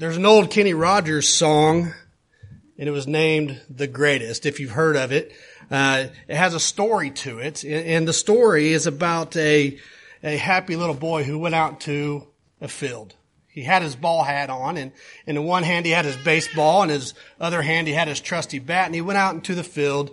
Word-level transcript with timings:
There's 0.00 0.16
an 0.16 0.24
old 0.24 0.50
Kenny 0.50 0.72
Rogers 0.72 1.28
song, 1.28 1.92
and 2.78 2.88
it 2.88 2.90
was 2.90 3.06
named 3.06 3.60
The 3.68 3.86
Greatest, 3.86 4.46
if 4.46 4.58
you've 4.58 4.70
heard 4.70 4.96
of 4.96 5.12
it. 5.12 5.30
Uh, 5.70 6.06
it 6.26 6.36
has 6.36 6.54
a 6.54 6.58
story 6.58 7.10
to 7.10 7.38
it, 7.38 7.62
and 7.66 8.08
the 8.08 8.14
story 8.14 8.72
is 8.72 8.86
about 8.86 9.36
a, 9.36 9.78
a 10.24 10.36
happy 10.38 10.76
little 10.76 10.94
boy 10.94 11.22
who 11.24 11.38
went 11.38 11.54
out 11.54 11.82
to 11.82 12.26
a 12.62 12.68
field. 12.68 13.14
He 13.46 13.62
had 13.62 13.82
his 13.82 13.94
ball 13.94 14.24
hat 14.24 14.48
on, 14.48 14.78
and 14.78 14.92
in 15.26 15.44
one 15.44 15.64
hand 15.64 15.84
he 15.84 15.92
had 15.92 16.06
his 16.06 16.16
baseball, 16.16 16.80
and 16.80 16.90
his 16.90 17.12
other 17.38 17.60
hand 17.60 17.86
he 17.86 17.92
had 17.92 18.08
his 18.08 18.20
trusty 18.20 18.58
bat, 18.58 18.86
and 18.86 18.94
he 18.94 19.02
went 19.02 19.18
out 19.18 19.34
into 19.34 19.54
the 19.54 19.62
field 19.62 20.12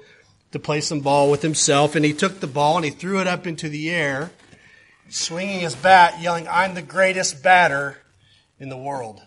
to 0.52 0.60
play 0.60 0.82
some 0.82 1.00
ball 1.00 1.32
with 1.32 1.42
himself, 1.42 1.96
and 1.96 2.04
he 2.04 2.12
took 2.12 2.42
the 2.42 2.46
ball 2.48 2.76
and 2.76 2.84
he 2.84 2.92
threw 2.92 3.22
it 3.22 3.28
up 3.28 3.48
into 3.48 3.70
the 3.70 3.90
air, 3.90 4.32
swinging 5.08 5.62
his 5.62 5.76
bat, 5.76 6.20
yelling, 6.22 6.46
I'm 6.50 6.74
the 6.74 6.82
greatest 6.82 7.42
batter 7.42 8.00
in 8.60 8.68
the 8.68 8.76
world. 8.76 9.22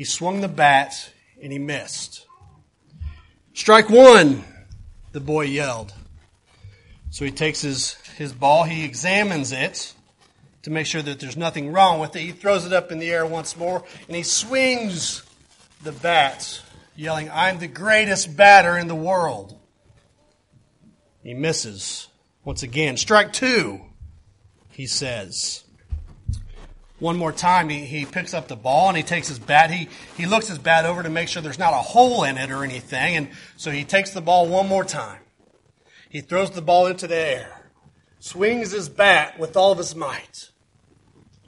He 0.00 0.04
swung 0.04 0.40
the 0.40 0.48
bat 0.48 1.12
and 1.42 1.52
he 1.52 1.58
missed. 1.58 2.26
Strike 3.52 3.90
one, 3.90 4.42
the 5.12 5.20
boy 5.20 5.42
yelled. 5.42 5.92
So 7.10 7.26
he 7.26 7.30
takes 7.30 7.60
his, 7.60 7.96
his 8.16 8.32
ball, 8.32 8.64
he 8.64 8.86
examines 8.86 9.52
it 9.52 9.92
to 10.62 10.70
make 10.70 10.86
sure 10.86 11.02
that 11.02 11.20
there's 11.20 11.36
nothing 11.36 11.70
wrong 11.70 12.00
with 12.00 12.16
it. 12.16 12.20
He 12.20 12.32
throws 12.32 12.64
it 12.64 12.72
up 12.72 12.90
in 12.90 12.98
the 12.98 13.10
air 13.10 13.26
once 13.26 13.58
more 13.58 13.84
and 14.06 14.16
he 14.16 14.22
swings 14.22 15.22
the 15.82 15.92
bat, 15.92 16.62
yelling, 16.96 17.30
I'm 17.30 17.58
the 17.58 17.68
greatest 17.68 18.34
batter 18.34 18.78
in 18.78 18.88
the 18.88 18.94
world. 18.94 19.54
He 21.22 21.34
misses 21.34 22.08
once 22.42 22.62
again. 22.62 22.96
Strike 22.96 23.34
two, 23.34 23.82
he 24.70 24.86
says. 24.86 25.62
One 27.00 27.16
more 27.16 27.32
time, 27.32 27.70
he, 27.70 27.86
he 27.86 28.04
picks 28.04 28.34
up 28.34 28.46
the 28.46 28.56
ball 28.56 28.88
and 28.88 28.96
he 28.96 29.02
takes 29.02 29.26
his 29.26 29.38
bat. 29.38 29.70
He, 29.70 29.88
he 30.18 30.26
looks 30.26 30.48
his 30.48 30.58
bat 30.58 30.84
over 30.84 31.02
to 31.02 31.08
make 31.08 31.28
sure 31.28 31.40
there's 31.40 31.58
not 31.58 31.72
a 31.72 31.78
hole 31.78 32.24
in 32.24 32.36
it 32.36 32.50
or 32.50 32.62
anything. 32.62 33.16
And 33.16 33.30
so 33.56 33.70
he 33.70 33.84
takes 33.84 34.10
the 34.10 34.20
ball 34.20 34.46
one 34.46 34.68
more 34.68 34.84
time. 34.84 35.20
He 36.10 36.20
throws 36.20 36.50
the 36.50 36.60
ball 36.60 36.86
into 36.86 37.06
the 37.06 37.16
air, 37.16 37.70
swings 38.18 38.72
his 38.72 38.88
bat 38.88 39.38
with 39.38 39.56
all 39.56 39.72
of 39.72 39.78
his 39.78 39.94
might, 39.94 40.50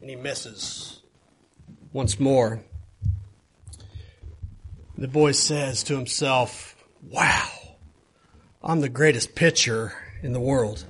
and 0.01 0.09
he 0.09 0.17
misses 0.17 1.03
once 1.93 2.19
more. 2.19 2.63
The 4.97 5.09
boy 5.09 5.33
says 5.33 5.83
to 5.85 5.97
himself, 5.97 6.77
Wow, 7.03 7.49
I'm 8.63 8.81
the 8.81 8.89
greatest 8.89 9.35
pitcher 9.35 9.93
in 10.23 10.33
the 10.33 10.41
world. 10.41 10.87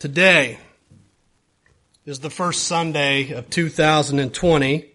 Today 0.00 0.58
is 2.06 2.20
the 2.20 2.30
first 2.30 2.64
Sunday 2.64 3.32
of 3.32 3.50
2020. 3.50 4.86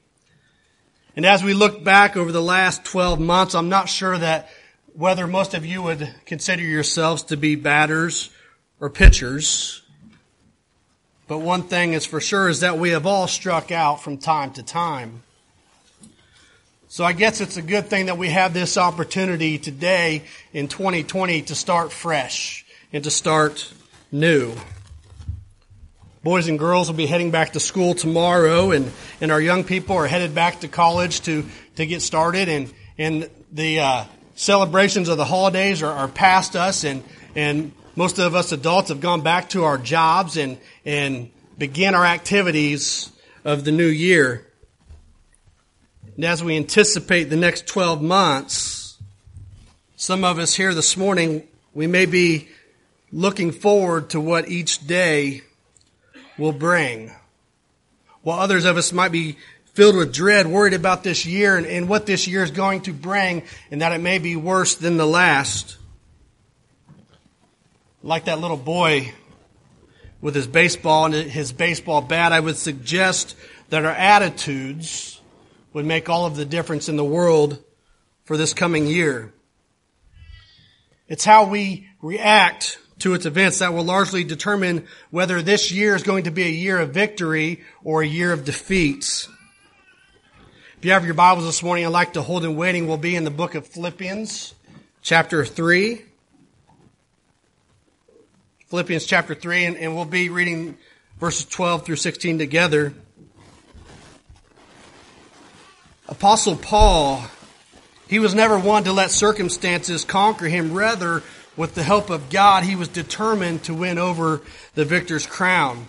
And 1.16 1.26
as 1.28 1.44
we 1.44 1.54
look 1.54 1.84
back 1.84 2.18
over 2.18 2.32
the 2.32 2.42
last 2.42 2.84
12 2.86 3.20
months, 3.20 3.54
I'm 3.54 3.70
not 3.70 3.88
sure 3.88 4.18
that 4.18 4.50
whether 4.96 5.28
most 5.28 5.54
of 5.54 5.64
you 5.64 5.84
would 5.84 6.12
consider 6.26 6.64
yourselves 6.64 7.22
to 7.26 7.38
be 7.38 7.54
batters 7.54 8.32
or 8.80 8.90
pitchers. 8.90 9.84
But 11.28 11.38
one 11.38 11.68
thing 11.68 11.94
is 11.94 12.08
for 12.08 12.20
sure 12.20 12.50
is 12.50 12.62
that 12.62 12.80
we 12.80 12.90
have 12.90 13.06
all 13.06 13.28
struck 13.28 13.72
out 13.72 14.02
from 14.02 14.18
time 14.18 14.54
to 14.54 14.64
time. 14.64 15.22
So 16.88 17.04
I 17.04 17.14
guess 17.14 17.42
it's 17.42 17.58
a 17.58 17.62
good 17.62 17.92
thing 17.92 18.08
that 18.08 18.18
we 18.18 18.30
have 18.30 18.56
this 18.56 18.76
opportunity 18.76 19.60
today 19.60 20.24
in 20.52 20.68
2020 20.68 21.44
to 21.44 21.54
start 21.54 21.92
fresh 21.92 22.66
and 22.92 23.04
to 23.04 23.12
start 23.12 23.72
new. 24.12 24.56
Boys 26.26 26.48
and 26.48 26.58
girls 26.58 26.88
will 26.88 26.98
be 26.98 27.06
heading 27.06 27.30
back 27.30 27.54
to 27.54 27.60
school 27.60 27.94
tomorrow, 27.94 28.72
and, 28.72 28.92
and 29.22 29.32
our 29.32 29.40
young 29.40 29.64
people 29.64 29.96
are 29.96 30.08
headed 30.08 30.34
back 30.34 30.62
to 30.62 30.68
college 30.68 31.22
to, 31.22 31.46
to 31.76 31.86
get 31.86 32.02
started. 32.02 32.50
And, 32.50 32.74
and 32.98 33.30
the 33.52 33.82
uh, 33.82 34.06
celebrations 34.34 35.08
of 35.08 35.18
the 35.18 35.24
holidays 35.24 35.84
are, 35.84 35.92
are 35.92 36.08
past 36.08 36.56
us, 36.56 36.84
and, 36.84 37.04
and 37.36 37.74
most 37.96 38.18
of 38.18 38.34
us 38.34 38.52
adults 38.52 38.90
have 38.90 39.02
gone 39.02 39.22
back 39.22 39.50
to 39.50 39.66
our 39.66 39.78
jobs 39.78 40.36
and, 40.36 40.58
and 40.84 41.30
begin 41.60 41.94
our 41.94 42.06
activities 42.06 43.12
of 43.44 43.64
the 43.64 43.72
new 43.72 43.86
year. 43.86 44.48
And 46.16 46.26
as 46.26 46.44
we 46.44 46.58
anticipate 46.58 47.26
the 47.26 47.36
next 47.36 47.68
12 47.68 48.02
months, 48.02 48.98
some 49.96 50.24
of 50.24 50.40
us 50.40 50.56
here 50.56 50.74
this 50.74 50.98
morning, 50.98 51.48
we 51.76 51.86
may 51.86 52.08
be 52.08 52.48
looking 53.12 53.52
forward 53.52 54.10
to 54.10 54.20
what 54.20 54.50
each 54.50 54.88
day 54.88 55.44
will 56.38 56.52
bring. 56.52 57.12
While 58.22 58.40
others 58.40 58.66
of 58.66 58.78
us 58.78 58.92
might 58.92 59.12
be 59.12 59.38
filled 59.74 59.96
with 59.96 60.14
dread, 60.14 60.48
worried 60.48 60.74
about 60.74 61.04
this 61.04 61.26
year 61.26 61.58
and, 61.58 61.66
and 61.66 61.90
what 61.90 62.06
this 62.06 62.28
year 62.28 62.44
is 62.44 62.52
going 62.52 62.82
to 62.82 62.94
bring, 62.94 63.44
and 63.70 63.82
that 63.82 63.92
it 63.92 64.02
may 64.02 64.20
be 64.20 64.36
worse 64.36 64.76
than 64.76 64.98
the 64.98 65.06
last. 65.06 65.78
Like 68.02 68.26
that 68.26 68.40
little 68.40 68.58
boy 68.58 69.14
with 70.22 70.34
his 70.34 70.48
baseball 70.48 71.06
and 71.06 71.14
his 71.14 71.52
baseball 71.52 72.02
bat, 72.02 72.32
I 72.32 72.40
would 72.40 72.58
suggest 72.58 73.36
that 73.70 73.86
our 73.86 73.92
attitudes 73.92 75.22
would 75.74 75.86
make 75.86 76.10
all 76.10 76.26
of 76.26 76.36
the 76.36 76.46
difference 76.46 76.88
in 76.88 76.96
the 76.96 77.04
world 77.04 77.62
for 78.24 78.38
this 78.38 78.54
coming 78.54 78.88
year. 78.88 79.34
It's 81.08 81.26
how 81.26 81.46
we 81.46 81.88
react 82.02 82.80
to 83.00 83.14
its 83.14 83.26
events 83.26 83.60
that 83.60 83.74
will 83.74 83.84
largely 83.84 84.24
determine 84.24 84.88
whether 85.12 85.42
this 85.42 85.72
year 85.72 85.96
is 85.96 86.04
going 86.04 86.24
to 86.26 86.32
be 86.32 86.44
a 86.44 86.50
year 86.50 86.80
of 86.80 86.92
victory 86.92 87.62
or 87.84 88.02
a 88.02 88.08
year 88.08 88.32
of 88.32 88.46
defeats. 88.46 89.28
If 90.78 90.86
you 90.86 90.92
have 90.92 91.06
your 91.06 91.14
Bibles 91.14 91.46
this 91.46 91.64
morning, 91.64 91.86
I'd 91.86 91.90
like 91.90 92.14
to 92.14 92.22
hold 92.22 92.46
in 92.46 92.56
waiting. 92.56 92.88
We'll 92.88 92.98
be 92.98 93.16
in 93.16 93.24
the 93.24 93.32
book 93.32 93.56
of 93.56 93.68
Philippians, 93.68 94.54
chapter 95.02 95.44
3. 95.44 96.02
Philippians 98.68 99.06
chapter 99.06 99.36
3, 99.36 99.66
and, 99.66 99.78
and 99.78 99.96
we'll 99.96 100.06
be 100.06 100.30
reading 100.30 100.78
verses 101.20 101.46
12 101.46 101.86
through 101.86 101.96
16 101.96 102.38
together. 102.38 102.94
Apostle 106.08 106.56
Paul, 106.56 107.24
he 108.08 108.20
was 108.20 108.36
never 108.36 108.60
one 108.60 108.84
to 108.84 108.94
let 108.94 109.12
circumstances 109.12 110.06
conquer 110.06 110.46
him. 110.46 110.74
Rather, 110.74 111.24
with 111.58 111.76
the 111.76 111.84
help 111.84 112.10
of 112.10 112.30
God, 112.30 112.64
he 112.64 112.76
was 112.76 112.88
determined 112.88 113.64
to 113.64 113.74
win 113.74 113.98
over 113.98 114.42
the 114.74 114.86
victor's 114.86 115.26
crown. 115.26 115.88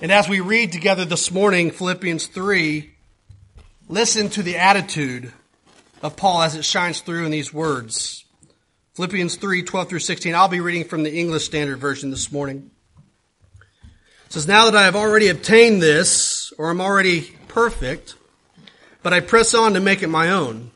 And 0.00 0.10
as 0.10 0.28
we 0.28 0.40
read 0.40 0.72
together 0.72 1.04
this 1.04 1.30
morning, 1.30 1.70
Philippians 1.70 2.26
3, 2.26 2.90
listen 3.88 4.30
to 4.30 4.42
the 4.42 4.56
attitude 4.56 5.32
of 6.02 6.16
Paul 6.16 6.42
as 6.42 6.56
it 6.56 6.64
shines 6.64 7.00
through 7.00 7.24
in 7.24 7.30
these 7.30 7.52
words. 7.52 8.24
Philippians 8.94 9.36
3, 9.36 9.62
12 9.62 9.88
through 9.88 9.98
16. 10.00 10.34
I'll 10.34 10.48
be 10.48 10.60
reading 10.60 10.84
from 10.84 11.02
the 11.02 11.14
English 11.14 11.44
Standard 11.44 11.78
Version 11.78 12.10
this 12.10 12.32
morning. 12.32 12.70
It 14.26 14.32
says, 14.32 14.48
Now 14.48 14.64
that 14.66 14.76
I 14.76 14.84
have 14.84 14.96
already 14.96 15.28
obtained 15.28 15.82
this, 15.82 16.52
or 16.58 16.70
am 16.70 16.80
already 16.80 17.30
perfect, 17.48 18.16
but 19.02 19.12
I 19.12 19.20
press 19.20 19.54
on 19.54 19.74
to 19.74 19.80
make 19.80 20.02
it 20.02 20.08
my 20.08 20.30
own, 20.30 20.70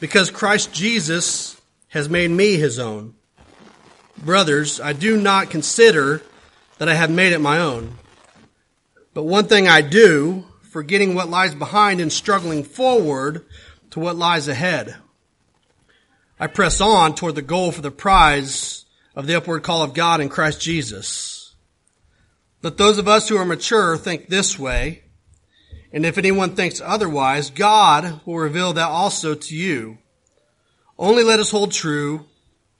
because 0.00 0.30
Christ 0.30 0.72
Jesus 0.72 1.60
has 1.94 2.08
made 2.08 2.28
me 2.28 2.56
his 2.56 2.76
own. 2.80 3.14
Brothers, 4.18 4.80
I 4.80 4.92
do 4.92 5.16
not 5.16 5.48
consider 5.48 6.22
that 6.78 6.88
I 6.88 6.94
have 6.94 7.08
made 7.08 7.32
it 7.32 7.38
my 7.38 7.60
own. 7.60 7.96
But 9.14 9.22
one 9.22 9.46
thing 9.46 9.68
I 9.68 9.80
do, 9.80 10.44
forgetting 10.62 11.14
what 11.14 11.30
lies 11.30 11.54
behind 11.54 12.00
and 12.00 12.12
struggling 12.12 12.64
forward 12.64 13.46
to 13.90 14.00
what 14.00 14.16
lies 14.16 14.48
ahead. 14.48 14.96
I 16.40 16.48
press 16.48 16.80
on 16.80 17.14
toward 17.14 17.36
the 17.36 17.42
goal 17.42 17.70
for 17.70 17.80
the 17.80 17.92
prize 17.92 18.86
of 19.14 19.28
the 19.28 19.36
upward 19.36 19.62
call 19.62 19.84
of 19.84 19.94
God 19.94 20.20
in 20.20 20.28
Christ 20.28 20.60
Jesus. 20.60 21.54
Let 22.60 22.76
those 22.76 22.98
of 22.98 23.06
us 23.06 23.28
who 23.28 23.36
are 23.36 23.44
mature 23.44 23.96
think 23.96 24.26
this 24.26 24.58
way, 24.58 25.04
and 25.92 26.04
if 26.04 26.18
anyone 26.18 26.56
thinks 26.56 26.80
otherwise, 26.80 27.50
God 27.50 28.20
will 28.24 28.38
reveal 28.38 28.72
that 28.72 28.88
also 28.88 29.36
to 29.36 29.56
you. 29.56 29.98
Only 30.98 31.24
let 31.24 31.40
us 31.40 31.50
hold 31.50 31.72
true 31.72 32.26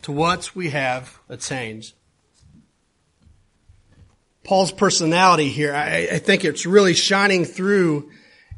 to 0.02 0.12
what 0.12 0.54
we 0.54 0.70
have 0.70 1.18
attained. 1.28 1.92
Paul's 4.44 4.72
personality 4.72 5.48
here, 5.48 5.74
I, 5.74 6.08
I, 6.12 6.18
think 6.18 6.44
it's 6.44 6.66
really 6.66 6.92
shining 6.92 7.46
through 7.46 8.10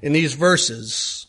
in 0.02 0.12
these 0.12 0.34
verses. 0.34 1.26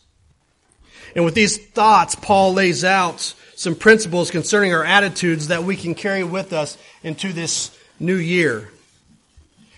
And 1.14 1.24
with 1.24 1.34
these 1.34 1.56
thoughts, 1.56 2.16
Paul 2.16 2.54
lays 2.54 2.84
out 2.84 3.34
some 3.54 3.76
principles 3.76 4.32
concerning 4.32 4.74
our 4.74 4.84
attitudes 4.84 5.48
that 5.48 5.62
we 5.62 5.76
can 5.76 5.94
carry 5.94 6.24
with 6.24 6.52
us 6.52 6.76
into 7.04 7.32
this 7.32 7.76
new 8.00 8.16
year. 8.16 8.68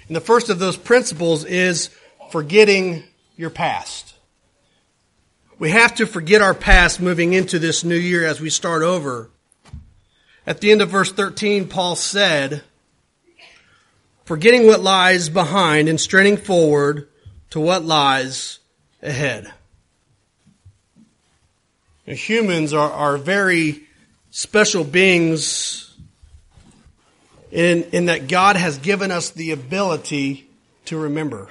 And 0.06 0.16
the 0.16 0.20
first 0.20 0.48
of 0.48 0.58
those 0.58 0.76
principles 0.76 1.44
is 1.44 1.90
forgetting 2.30 3.04
your 3.36 3.50
past. 3.50 4.09
We 5.60 5.72
have 5.72 5.96
to 5.96 6.06
forget 6.06 6.40
our 6.40 6.54
past 6.54 7.02
moving 7.02 7.34
into 7.34 7.58
this 7.58 7.84
new 7.84 7.94
year 7.94 8.24
as 8.24 8.40
we 8.40 8.48
start 8.48 8.82
over. 8.82 9.28
At 10.46 10.62
the 10.62 10.72
end 10.72 10.80
of 10.80 10.88
verse 10.88 11.12
13, 11.12 11.68
Paul 11.68 11.96
said, 11.96 12.62
forgetting 14.24 14.66
what 14.66 14.80
lies 14.80 15.28
behind 15.28 15.90
and 15.90 16.00
straining 16.00 16.38
forward 16.38 17.08
to 17.50 17.60
what 17.60 17.84
lies 17.84 18.58
ahead. 19.02 19.52
Humans 22.06 22.72
are, 22.72 22.90
are 22.90 23.18
very 23.18 23.82
special 24.30 24.82
beings 24.82 25.94
in, 27.52 27.82
in 27.92 28.06
that 28.06 28.28
God 28.28 28.56
has 28.56 28.78
given 28.78 29.10
us 29.10 29.28
the 29.28 29.50
ability 29.50 30.48
to 30.86 30.96
remember. 30.96 31.48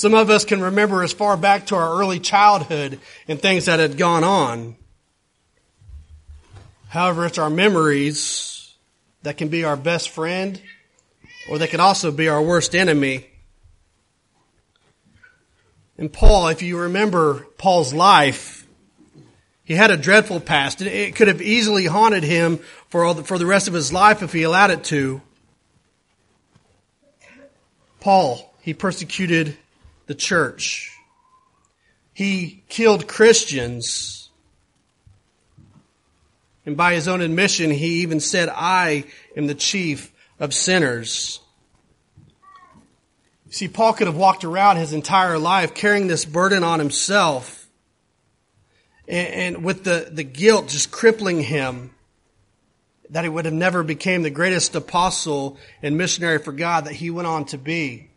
Some 0.00 0.14
of 0.14 0.30
us 0.30 0.46
can 0.46 0.62
remember 0.62 1.02
as 1.02 1.12
far 1.12 1.36
back 1.36 1.66
to 1.66 1.74
our 1.74 2.00
early 2.00 2.20
childhood 2.20 3.00
and 3.28 3.38
things 3.38 3.66
that 3.66 3.80
had 3.80 3.98
gone 3.98 4.24
on. 4.24 4.76
However, 6.88 7.26
it's 7.26 7.36
our 7.36 7.50
memories 7.50 8.74
that 9.24 9.36
can 9.36 9.48
be 9.48 9.64
our 9.64 9.76
best 9.76 10.08
friend 10.08 10.58
or 11.50 11.58
they 11.58 11.66
can 11.66 11.80
also 11.80 12.10
be 12.10 12.28
our 12.30 12.40
worst 12.40 12.74
enemy. 12.74 13.26
And 15.98 16.10
Paul, 16.10 16.48
if 16.48 16.62
you 16.62 16.78
remember 16.78 17.46
Paul's 17.58 17.92
life, 17.92 18.66
he 19.64 19.74
had 19.74 19.90
a 19.90 19.98
dreadful 19.98 20.40
past. 20.40 20.80
It 20.80 21.14
could 21.14 21.28
have 21.28 21.42
easily 21.42 21.84
haunted 21.84 22.24
him 22.24 22.60
for, 22.88 23.12
the, 23.12 23.22
for 23.22 23.36
the 23.36 23.44
rest 23.44 23.68
of 23.68 23.74
his 23.74 23.92
life 23.92 24.22
if 24.22 24.32
he 24.32 24.44
allowed 24.44 24.70
it 24.70 24.82
to. 24.84 25.20
Paul, 28.00 28.50
he 28.62 28.72
persecuted 28.72 29.58
the 30.10 30.14
church. 30.16 30.98
He 32.12 32.64
killed 32.68 33.06
Christians. 33.06 34.28
And 36.66 36.76
by 36.76 36.94
his 36.94 37.06
own 37.06 37.20
admission, 37.20 37.70
he 37.70 38.00
even 38.00 38.18
said, 38.18 38.48
I 38.48 39.04
am 39.36 39.46
the 39.46 39.54
chief 39.54 40.12
of 40.40 40.52
sinners. 40.52 41.38
See, 43.50 43.68
Paul 43.68 43.92
could 43.92 44.08
have 44.08 44.16
walked 44.16 44.42
around 44.42 44.78
his 44.78 44.92
entire 44.92 45.38
life 45.38 45.74
carrying 45.74 46.08
this 46.08 46.24
burden 46.24 46.64
on 46.64 46.80
himself 46.80 47.68
and, 49.06 49.28
and 49.28 49.64
with 49.64 49.84
the, 49.84 50.08
the 50.10 50.24
guilt 50.24 50.66
just 50.66 50.90
crippling 50.90 51.40
him 51.40 51.94
that 53.10 53.22
he 53.22 53.30
would 53.30 53.44
have 53.44 53.54
never 53.54 53.84
became 53.84 54.22
the 54.22 54.30
greatest 54.30 54.74
apostle 54.74 55.56
and 55.84 55.96
missionary 55.96 56.38
for 56.38 56.50
God 56.50 56.86
that 56.86 56.94
he 56.94 57.10
went 57.10 57.28
on 57.28 57.44
to 57.44 57.58
be. 57.58 58.09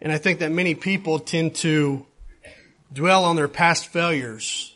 And 0.00 0.12
I 0.12 0.18
think 0.18 0.40
that 0.40 0.52
many 0.52 0.74
people 0.74 1.18
tend 1.18 1.56
to 1.56 2.06
dwell 2.92 3.24
on 3.24 3.36
their 3.36 3.48
past 3.48 3.88
failures, 3.88 4.74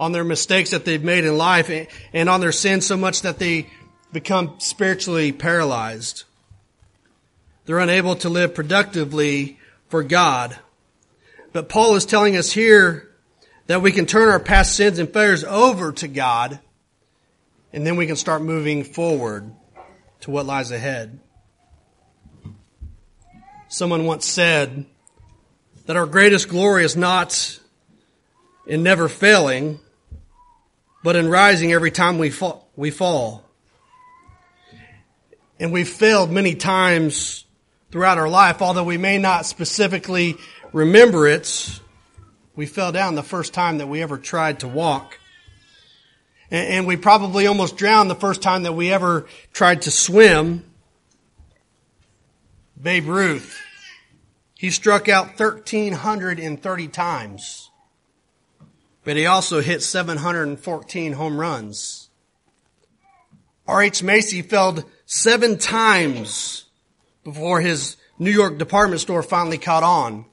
on 0.00 0.12
their 0.12 0.24
mistakes 0.24 0.70
that 0.70 0.84
they've 0.84 1.02
made 1.02 1.24
in 1.24 1.36
life, 1.36 1.70
and 2.12 2.28
on 2.28 2.40
their 2.40 2.52
sins 2.52 2.86
so 2.86 2.96
much 2.96 3.22
that 3.22 3.38
they 3.38 3.68
become 4.12 4.54
spiritually 4.58 5.32
paralyzed. 5.32 6.24
They're 7.66 7.78
unable 7.78 8.16
to 8.16 8.28
live 8.28 8.54
productively 8.54 9.58
for 9.88 10.02
God. 10.02 10.56
But 11.52 11.68
Paul 11.68 11.96
is 11.96 12.06
telling 12.06 12.36
us 12.36 12.52
here 12.52 13.10
that 13.66 13.82
we 13.82 13.92
can 13.92 14.06
turn 14.06 14.28
our 14.28 14.40
past 14.40 14.76
sins 14.76 14.98
and 14.98 15.12
failures 15.12 15.44
over 15.44 15.92
to 15.92 16.08
God, 16.08 16.60
and 17.72 17.86
then 17.86 17.96
we 17.96 18.06
can 18.06 18.16
start 18.16 18.42
moving 18.42 18.84
forward 18.84 19.52
to 20.20 20.30
what 20.30 20.46
lies 20.46 20.70
ahead. 20.70 21.18
Someone 23.68 24.06
once 24.06 24.24
said 24.26 24.86
that 25.86 25.96
our 25.96 26.06
greatest 26.06 26.48
glory 26.48 26.84
is 26.84 26.96
not 26.96 27.58
in 28.66 28.82
never 28.82 29.08
failing, 29.08 29.80
but 31.02 31.16
in 31.16 31.28
rising 31.28 31.72
every 31.72 31.90
time 31.90 32.18
we 32.18 32.30
fall. 32.30 32.68
We 32.76 32.90
fall. 32.90 33.44
And 35.58 35.72
we've 35.72 35.88
failed 35.88 36.30
many 36.30 36.54
times 36.54 37.44
throughout 37.90 38.18
our 38.18 38.28
life, 38.28 38.62
although 38.62 38.84
we 38.84 38.98
may 38.98 39.18
not 39.18 39.46
specifically 39.46 40.36
remember 40.72 41.26
it. 41.26 41.80
We 42.54 42.66
fell 42.66 42.92
down 42.92 43.14
the 43.14 43.22
first 43.22 43.52
time 43.52 43.78
that 43.78 43.88
we 43.88 44.02
ever 44.02 44.18
tried 44.18 44.60
to 44.60 44.68
walk. 44.68 45.18
And, 46.50 46.86
we 46.86 46.96
probably 46.96 47.48
almost 47.48 47.76
drowned 47.76 48.08
the 48.08 48.14
first 48.14 48.42
time 48.42 48.62
that 48.62 48.74
we 48.74 48.92
ever 48.92 49.26
tried 49.52 49.82
to 49.82 49.90
swim. 49.90 50.62
Babe 52.86 53.08
Ruth. 53.08 53.60
He 54.54 54.70
struck 54.70 55.08
out 55.08 55.40
1,330 55.40 56.86
times, 56.86 57.68
but 59.02 59.16
he 59.16 59.26
also 59.26 59.60
hit 59.60 59.82
714 59.82 61.12
home 61.14 61.36
runs. 61.36 62.10
R.H. 63.66 64.04
Macy 64.04 64.40
failed 64.40 64.84
seven 65.04 65.58
times 65.58 66.66
before 67.24 67.60
his 67.60 67.96
New 68.20 68.30
York 68.30 68.56
department 68.56 69.00
store 69.00 69.24
finally 69.24 69.58
caught 69.58 69.82
on. 69.82 70.24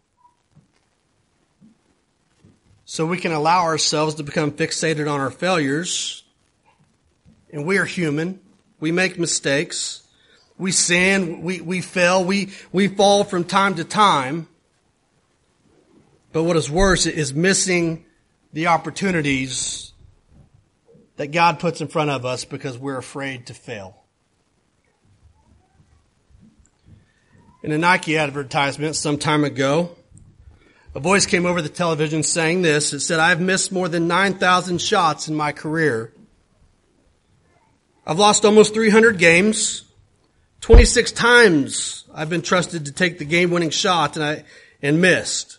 So 2.86 3.08
we 3.08 3.18
can 3.18 3.32
allow 3.32 3.64
ourselves 3.64 4.14
to 4.14 4.24
become 4.24 4.52
fixated 4.52 5.12
on 5.12 5.20
our 5.20 5.32
failures. 5.32 6.24
And 7.52 7.66
we 7.66 7.80
are 7.80 7.86
human. 7.86 8.42
We 8.80 8.92
make 8.92 9.18
mistakes. 9.18 10.03
We 10.64 10.72
sin, 10.72 11.42
we, 11.42 11.60
we 11.60 11.82
fail, 11.82 12.24
we, 12.24 12.52
we 12.72 12.88
fall 12.88 13.26
from 13.26 13.44
time 13.44 13.76
to 13.76 13.84
time. 13.84 14.48
But 16.32 16.44
what 16.44 16.56
is 16.56 16.72
worse 16.72 17.06
is 17.06 17.34
missing 17.34 18.06
the 18.54 18.68
opportunities 18.68 19.92
that 21.18 21.34
God 21.34 21.60
puts 21.60 21.82
in 21.82 21.90
front 21.90 22.12
of 22.12 22.26
us 22.26 22.46
because 22.46 22.78
we're 22.78 22.98
afraid 22.98 23.48
to 23.48 23.54
fail. 23.54 24.06
In 27.62 27.74
a 27.74 27.78
Nike 27.78 28.18
advertisement 28.18 28.96
some 28.96 29.18
time 29.18 29.44
ago, 29.44 29.98
a 30.96 31.02
voice 31.02 31.26
came 31.26 31.46
over 31.46 31.62
the 31.62 31.68
television 31.68 32.24
saying 32.24 32.62
this. 32.62 32.94
It 32.94 33.02
said, 33.02 33.20
I've 33.20 33.42
missed 33.42 33.74
more 33.74 33.90
than 33.90 34.08
9,000 34.08 34.80
shots 34.80 35.28
in 35.28 35.36
my 35.36 35.52
career. 35.52 36.14
I've 38.08 38.18
lost 38.18 38.46
almost 38.46 38.74
300 38.74 39.18
games. 39.18 39.84
26 40.64 41.12
times 41.12 42.06
I've 42.14 42.30
been 42.30 42.42
trusted 42.42 42.86
to 42.86 42.94
take 42.94 43.20
the 43.20 43.26
game 43.26 43.52
winning 43.52 43.70
shot 43.70 44.16
and 44.16 44.24
I, 44.24 44.44
and 44.82 45.02
missed. 45.02 45.58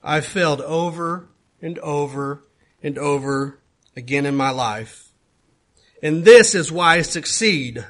I've 0.00 0.24
failed 0.24 0.60
over 0.60 1.26
and 1.60 1.76
over 1.80 2.44
and 2.84 2.98
over 2.98 3.58
again 3.96 4.24
in 4.24 4.36
my 4.36 4.50
life. 4.50 5.10
And 6.04 6.24
this 6.24 6.54
is 6.54 6.70
why 6.70 6.98
I 6.98 7.02
succeed. 7.02 7.84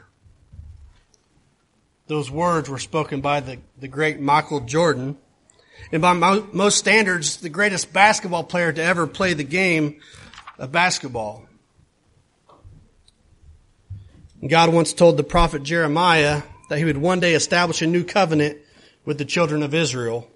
Those 2.06 2.30
words 2.30 2.70
were 2.70 2.78
spoken 2.78 3.20
by 3.20 3.40
the, 3.40 3.58
the 3.78 3.88
great 3.88 4.18
Michael 4.18 4.60
Jordan. 4.60 5.18
And 5.92 6.00
by 6.00 6.14
most 6.14 6.78
standards, 6.78 7.36
the 7.36 7.50
greatest 7.50 7.92
basketball 7.92 8.44
player 8.44 8.72
to 8.72 8.82
ever 8.82 9.06
play 9.06 9.34
the 9.34 9.44
game 9.44 10.00
of 10.58 10.72
basketball. 10.72 11.45
God 14.50 14.72
once 14.72 14.92
told 14.92 15.16
the 15.16 15.24
prophet 15.24 15.62
Jeremiah 15.62 16.42
that 16.68 16.78
he 16.78 16.84
would 16.84 16.98
one 16.98 17.20
day 17.20 17.34
establish 17.34 17.82
a 17.82 17.86
new 17.86 18.04
covenant 18.04 18.58
with 19.04 19.18
the 19.18 19.24
children 19.24 19.62
of 19.62 19.74
Israel. 19.74 20.28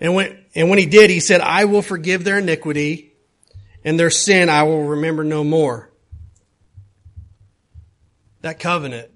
And 0.00 0.14
when, 0.14 0.44
and 0.54 0.68
when 0.68 0.78
he 0.78 0.86
did, 0.86 1.10
he 1.10 1.20
said, 1.20 1.40
I 1.40 1.64
will 1.64 1.82
forgive 1.82 2.24
their 2.24 2.38
iniquity 2.38 3.12
and 3.84 3.98
their 3.98 4.10
sin 4.10 4.48
I 4.48 4.64
will 4.64 4.84
remember 4.84 5.24
no 5.24 5.44
more. 5.44 5.90
That 8.42 8.58
covenant 8.58 9.10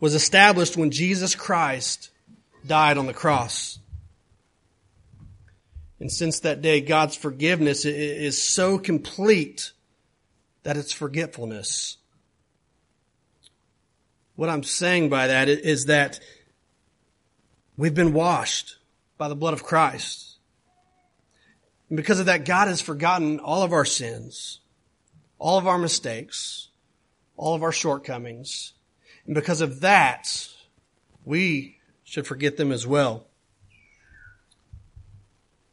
was 0.00 0.14
established 0.14 0.76
when 0.76 0.90
Jesus 0.90 1.34
Christ 1.34 2.10
died 2.66 2.98
on 2.98 3.06
the 3.06 3.14
cross. 3.14 3.78
And 6.00 6.12
since 6.12 6.40
that 6.40 6.60
day, 6.60 6.80
God's 6.80 7.16
forgiveness 7.16 7.84
is 7.84 8.40
so 8.42 8.78
complete 8.78 9.72
that 10.64 10.76
it's 10.76 10.92
forgetfulness. 10.92 11.96
What 14.36 14.50
I'm 14.50 14.62
saying 14.62 15.08
by 15.08 15.28
that 15.28 15.48
is 15.48 15.86
that 15.86 16.20
we've 17.76 17.94
been 17.94 18.12
washed 18.12 18.76
by 19.16 19.28
the 19.28 19.34
blood 19.34 19.54
of 19.54 19.62
Christ. 19.62 20.36
And 21.88 21.96
because 21.96 22.20
of 22.20 22.26
that, 22.26 22.44
God 22.44 22.68
has 22.68 22.82
forgotten 22.82 23.40
all 23.40 23.62
of 23.62 23.72
our 23.72 23.86
sins, 23.86 24.60
all 25.38 25.56
of 25.56 25.66
our 25.66 25.78
mistakes, 25.78 26.68
all 27.36 27.54
of 27.54 27.62
our 27.62 27.72
shortcomings. 27.72 28.74
And 29.24 29.34
because 29.34 29.62
of 29.62 29.80
that, 29.80 30.28
we 31.24 31.78
should 32.04 32.26
forget 32.26 32.58
them 32.58 32.72
as 32.72 32.86
well. 32.86 33.26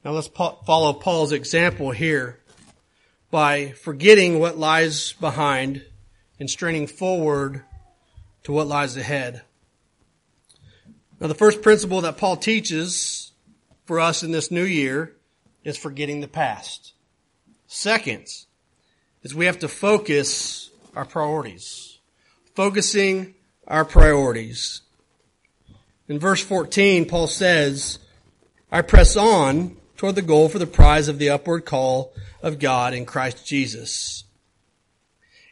Now 0.05 0.11
let's 0.11 0.27
follow 0.27 0.93
Paul's 0.93 1.31
example 1.33 1.91
here 1.91 2.39
by 3.29 3.71
forgetting 3.71 4.39
what 4.39 4.57
lies 4.57 5.13
behind 5.13 5.83
and 6.39 6.49
straining 6.49 6.87
forward 6.87 7.63
to 8.43 8.51
what 8.51 8.67
lies 8.67 8.97
ahead. 8.97 9.41
Now, 11.19 11.27
the 11.27 11.35
first 11.35 11.61
principle 11.61 12.01
that 12.01 12.17
Paul 12.17 12.37
teaches 12.37 13.31
for 13.85 13.99
us 13.99 14.23
in 14.23 14.31
this 14.31 14.51
new 14.51 14.63
year 14.63 15.15
is 15.63 15.77
forgetting 15.77 16.21
the 16.21 16.27
past. 16.27 16.93
Second 17.67 18.27
is 19.21 19.33
we 19.33 19.45
have 19.45 19.59
to 19.59 19.67
focus 19.67 20.69
our 20.95 21.05
priorities. 21.05 21.99
focusing 22.55 23.33
our 23.67 23.85
priorities. 23.85 24.81
In 26.07 26.19
verse 26.19 26.43
14, 26.43 27.07
Paul 27.07 27.27
says, 27.27 27.97
I 28.71 28.81
press 28.81 29.15
on 29.15 29.77
toward 29.97 30.15
the 30.15 30.21
goal 30.21 30.49
for 30.49 30.59
the 30.59 30.67
prize 30.67 31.07
of 31.07 31.17
the 31.17 31.29
upward 31.29 31.65
call 31.65 32.13
of 32.43 32.59
God 32.59 32.93
in 32.93 33.05
Christ 33.05 33.47
Jesus. 33.47 34.25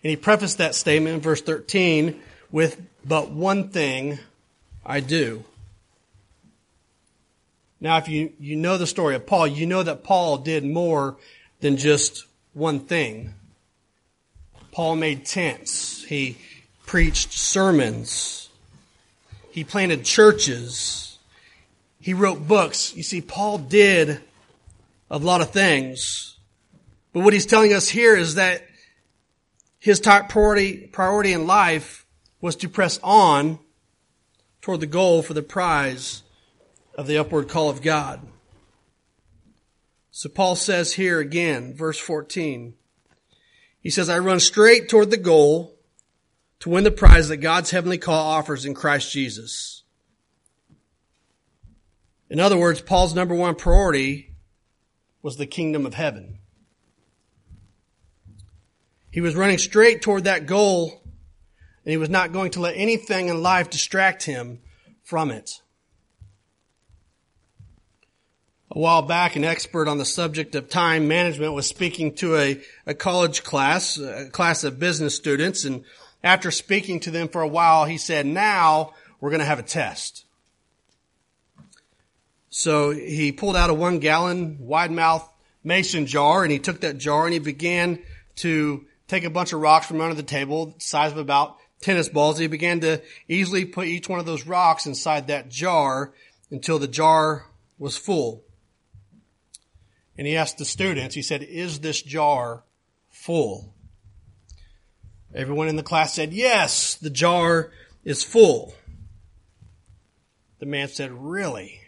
And 0.03 0.09
he 0.09 0.15
prefaced 0.15 0.57
that 0.57 0.75
statement 0.75 1.15
in 1.15 1.21
verse 1.21 1.41
13 1.41 2.21
with, 2.51 2.81
but 3.05 3.31
one 3.31 3.69
thing 3.69 4.19
I 4.85 4.99
do. 4.99 5.43
Now, 7.79 7.97
if 7.97 8.07
you, 8.07 8.33
you 8.39 8.55
know 8.55 8.77
the 8.77 8.85
story 8.85 9.15
of 9.15 9.25
Paul, 9.25 9.47
you 9.47 9.65
know 9.65 9.81
that 9.81 10.03
Paul 10.03 10.37
did 10.37 10.63
more 10.63 11.17
than 11.61 11.77
just 11.77 12.25
one 12.53 12.79
thing. 12.79 13.33
Paul 14.71 14.95
made 14.95 15.25
tents. 15.25 16.03
He 16.03 16.37
preached 16.85 17.33
sermons. 17.33 18.49
He 19.51 19.63
planted 19.63 20.05
churches. 20.05 21.17
He 21.99 22.13
wrote 22.13 22.47
books. 22.47 22.95
You 22.95 23.03
see, 23.03 23.21
Paul 23.21 23.57
did 23.57 24.19
a 25.09 25.17
lot 25.17 25.41
of 25.41 25.51
things. 25.51 26.37
But 27.13 27.23
what 27.23 27.33
he's 27.33 27.45
telling 27.45 27.73
us 27.73 27.89
here 27.89 28.15
is 28.15 28.35
that 28.35 28.63
his 29.79 29.99
top 29.99 30.29
priority, 30.29 30.87
priority 30.87 31.33
in 31.33 31.47
life 31.47 32.00
was 32.41 32.55
to 32.57 32.67
press 32.67 32.99
on 33.03 33.59
toward 34.61 34.79
the 34.79 34.87
goal 34.87 35.21
for 35.21 35.33
the 35.33 35.43
prize 35.43 36.23
of 36.95 37.07
the 37.07 37.17
upward 37.17 37.47
call 37.47 37.69
of 37.69 37.81
God. 37.81 38.19
So 40.09 40.27
Paul 40.27 40.55
says 40.55 40.93
here 40.93 41.19
again, 41.19 41.73
verse 41.73 41.97
14, 41.99 42.73
he 43.79 43.89
says, 43.89 44.09
I 44.09 44.19
run 44.19 44.39
straight 44.39 44.89
toward 44.89 45.09
the 45.09 45.17
goal 45.17 45.75
to 46.59 46.69
win 46.69 46.83
the 46.83 46.91
prize 46.91 47.29
that 47.29 47.37
God's 47.37 47.71
heavenly 47.71 47.97
call 47.97 48.27
offers 48.27 48.65
in 48.65 48.73
Christ 48.73 49.11
Jesus. 49.11 49.83
In 52.29 52.39
other 52.39 52.57
words, 52.57 52.81
Paul's 52.81 53.15
number 53.15 53.33
one 53.33 53.55
priority 53.55 54.33
was 55.21 55.37
the 55.37 55.45
kingdom 55.45 55.85
of 55.85 55.93
heaven. 55.93 56.39
He 59.09 59.21
was 59.21 59.35
running 59.35 59.57
straight 59.57 60.01
toward 60.01 60.23
that 60.25 60.45
goal 60.45 61.00
and 61.85 61.91
he 61.91 61.97
was 61.97 62.09
not 62.09 62.31
going 62.31 62.51
to 62.51 62.59
let 62.59 62.75
anything 62.75 63.29
in 63.29 63.41
life 63.41 63.69
distract 63.69 64.23
him 64.23 64.59
from 65.03 65.31
it. 65.31 65.61
A 68.73 68.79
while 68.79 69.01
back, 69.01 69.35
an 69.35 69.43
expert 69.43 69.89
on 69.89 69.97
the 69.97 70.05
subject 70.05 70.55
of 70.55 70.69
time 70.69 71.07
management 71.07 71.53
was 71.53 71.67
speaking 71.67 72.13
to 72.15 72.37
a, 72.37 72.61
a 72.85 72.93
college 72.93 73.43
class, 73.43 73.97
a 73.97 74.29
class 74.29 74.63
of 74.63 74.79
business 74.79 75.15
students, 75.15 75.65
and 75.65 75.83
after 76.23 76.51
speaking 76.51 76.99
to 77.01 77.11
them 77.11 77.27
for 77.27 77.41
a 77.41 77.47
while, 77.47 77.85
he 77.85 77.97
said, 77.97 78.25
now 78.25 78.93
we're 79.19 79.29
going 79.29 79.39
to 79.39 79.45
have 79.45 79.59
a 79.59 79.63
test. 79.63 80.25
So 82.49 82.91
he 82.91 83.31
pulled 83.31 83.55
out 83.55 83.69
a 83.69 83.73
one 83.73 83.99
gallon 83.99 84.57
wide 84.59 84.91
mouth 84.91 85.27
mason 85.63 86.05
jar 86.05 86.43
and 86.43 86.51
he 86.51 86.59
took 86.59 86.81
that 86.81 86.97
jar 86.97 87.25
and 87.25 87.33
he 87.33 87.39
began 87.39 87.99
to 88.37 88.85
take 89.07 89.23
a 89.23 89.29
bunch 89.29 89.53
of 89.53 89.61
rocks 89.61 89.87
from 89.87 90.01
under 90.01 90.15
the 90.15 90.23
table, 90.23 90.75
size 90.77 91.11
of 91.11 91.17
about 91.17 91.57
tennis 91.81 92.09
balls. 92.09 92.37
He 92.37 92.47
began 92.47 92.79
to 92.81 93.01
easily 93.27 93.65
put 93.65 93.87
each 93.87 94.07
one 94.07 94.19
of 94.19 94.25
those 94.25 94.47
rocks 94.47 94.85
inside 94.85 95.27
that 95.27 95.49
jar 95.49 96.13
until 96.49 96.79
the 96.79 96.87
jar 96.87 97.45
was 97.77 97.97
full. 97.97 98.43
And 100.17 100.27
he 100.27 100.37
asked 100.37 100.57
the 100.57 100.65
students, 100.65 101.15
he 101.15 101.21
said, 101.21 101.41
is 101.41 101.79
this 101.79 102.01
jar 102.01 102.63
full? 103.09 103.73
Everyone 105.33 105.67
in 105.67 105.77
the 105.77 105.83
class 105.83 106.13
said, 106.13 106.33
yes, 106.33 106.95
the 106.95 107.09
jar 107.09 107.71
is 108.03 108.23
full. 108.23 108.75
The 110.59 110.65
man 110.65 110.89
said, 110.89 111.11
really? 111.11 111.79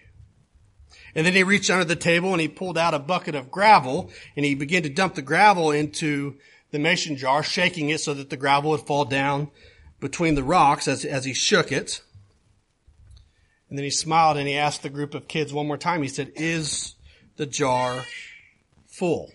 And 1.14 1.28
then 1.28 1.34
he 1.34 1.44
reached 1.44 1.70
under 1.70 1.86
the 1.86 1.96
table 1.96 2.32
and 2.32 2.42
he 2.42 2.48
pulled 2.48 2.78
out 2.78 2.96
a 2.96 3.00
bucket 3.00 3.36
of 3.36 3.52
gravel 3.52 4.10
and 4.36 4.46
he 4.46 4.56
began 4.56 4.82
to 4.84 4.90
dump 4.90 5.14
the 5.14 5.22
gravel 5.22 5.72
into 5.72 6.38
the 6.72 6.80
mason 6.80 7.18
jar, 7.18 7.44
shaking 7.44 7.90
it 7.90 8.00
so 8.00 8.16
that 8.16 8.32
the 8.32 8.38
gravel 8.38 8.72
would 8.72 8.82
fall 8.82 9.06
down 9.06 9.52
between 10.04 10.36
the 10.36 10.44
rocks 10.44 10.90
as, 10.90 11.06
as 11.06 11.24
he 11.24 11.34
shook 11.34 11.72
it. 11.72 12.02
And 13.70 13.80
then 13.80 13.86
he 13.86 13.90
smiled 13.90 14.36
and 14.36 14.46
he 14.50 14.58
asked 14.58 14.84
the 14.84 14.90
group 14.90 15.16
of 15.16 15.30
kids 15.30 15.54
one 15.54 15.66
more 15.66 15.78
time. 15.78 16.04
He 16.04 16.10
said, 16.10 16.34
is 16.36 16.96
the 17.38 17.46
jar 17.46 18.04
full? 18.86 19.32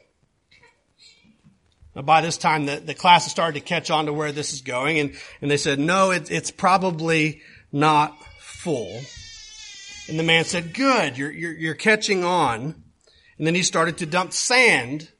Now, 1.96 2.02
by 2.02 2.20
this 2.20 2.36
time, 2.36 2.66
the, 2.66 2.76
the 2.76 2.92
class 2.92 3.24
has 3.24 3.32
started 3.32 3.58
to 3.58 3.64
catch 3.64 3.90
on 3.90 4.06
to 4.06 4.12
where 4.12 4.30
this 4.30 4.52
is 4.52 4.60
going, 4.60 4.98
and, 4.98 5.14
and 5.40 5.50
they 5.50 5.56
said, 5.56 5.78
no, 5.78 6.10
it, 6.10 6.30
it's 6.30 6.50
probably 6.50 7.40
not 7.72 8.22
full. 8.38 9.00
And 10.08 10.18
the 10.18 10.22
man 10.22 10.44
said, 10.44 10.74
good, 10.74 11.16
you're, 11.16 11.32
you're, 11.32 11.54
you're 11.54 11.74
catching 11.74 12.24
on. 12.24 12.82
And 13.38 13.46
then 13.46 13.54
he 13.54 13.62
started 13.62 13.96
to 13.98 14.06
dump 14.06 14.34
sand 14.34 15.10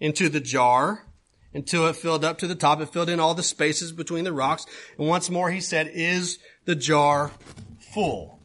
into 0.00 0.28
the 0.28 0.40
jar 0.40 1.06
until 1.54 1.86
it 1.86 1.96
filled 1.96 2.24
up 2.24 2.38
to 2.38 2.46
the 2.46 2.54
top. 2.54 2.80
It 2.80 2.92
filled 2.92 3.08
in 3.08 3.20
all 3.20 3.34
the 3.34 3.42
spaces 3.42 3.92
between 3.92 4.24
the 4.24 4.32
rocks. 4.32 4.66
And 4.98 5.08
once 5.08 5.30
more 5.30 5.50
he 5.50 5.60
said, 5.60 5.90
is 5.92 6.38
the 6.64 6.74
jar 6.74 7.30
full? 7.92 8.40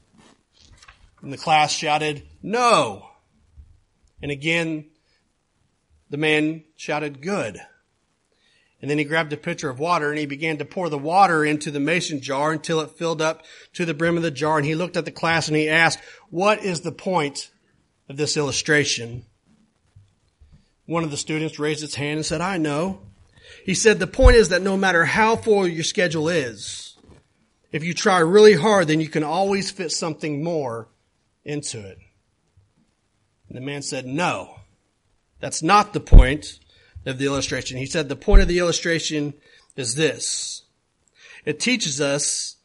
And 1.21 1.31
the 1.31 1.37
class 1.37 1.71
shouted, 1.71 2.23
no. 2.43 3.09
And 4.21 4.31
again, 4.31 4.85
the 6.09 6.17
man 6.17 6.63
shouted, 6.75 7.21
good. 7.21 7.59
And 8.79 8.91
then 8.91 8.99
he 8.99 9.05
grabbed 9.05 9.33
a 9.33 9.37
pitcher 9.37 9.69
of 9.69 9.79
water 9.79 10.11
and 10.11 10.19
he 10.19 10.27
began 10.27 10.57
to 10.57 10.65
pour 10.65 10.89
the 10.89 10.99
water 10.99 11.43
into 11.43 11.71
the 11.71 11.79
mason 11.79 12.21
jar 12.21 12.51
until 12.51 12.79
it 12.81 12.91
filled 12.91 13.21
up 13.21 13.43
to 13.73 13.85
the 13.85 13.95
brim 13.95 14.17
of 14.17 14.23
the 14.23 14.29
jar. 14.29 14.57
And 14.57 14.65
he 14.65 14.75
looked 14.75 14.97
at 14.97 15.05
the 15.05 15.11
class 15.11 15.47
and 15.47 15.57
he 15.57 15.67
asked, 15.67 15.99
what 16.29 16.63
is 16.63 16.81
the 16.81 16.91
point 16.91 17.49
of 18.07 18.17
this 18.17 18.37
illustration? 18.37 19.25
One 20.87 21.03
of 21.03 21.11
the 21.11 21.17
students 21.17 21.59
raised 21.59 21.83
its 21.83 21.95
hand 21.95 22.17
and 22.17 22.25
said, 22.25 22.41
I 22.41 22.57
know. 22.57 23.01
He 23.65 23.75
said, 23.75 23.99
the 23.99 24.07
point 24.07 24.37
is 24.37 24.49
that 24.49 24.61
no 24.61 24.75
matter 24.75 25.05
how 25.05 25.35
full 25.35 25.67
your 25.67 25.83
schedule 25.83 26.29
is, 26.29 26.97
if 27.71 27.83
you 27.83 27.93
try 27.93 28.19
really 28.19 28.53
hard, 28.53 28.87
then 28.87 29.01
you 29.01 29.09
can 29.09 29.23
always 29.23 29.69
fit 29.69 29.91
something 29.91 30.43
more 30.43 30.87
into 31.43 31.79
it. 31.79 31.99
And 33.49 33.57
the 33.57 33.61
man 33.61 33.81
said, 33.81 34.05
no. 34.05 34.55
That's 35.39 35.61
not 35.61 35.93
the 35.93 35.99
point 35.99 36.59
of 37.05 37.17
the 37.17 37.25
illustration. 37.25 37.77
He 37.77 37.85
said 37.85 38.09
the 38.09 38.15
point 38.15 38.41
of 38.41 38.47
the 38.47 38.59
illustration 38.59 39.33
is 39.75 39.95
this. 39.95 40.63
It 41.45 41.59
teaches 41.59 42.01
us 42.01 42.55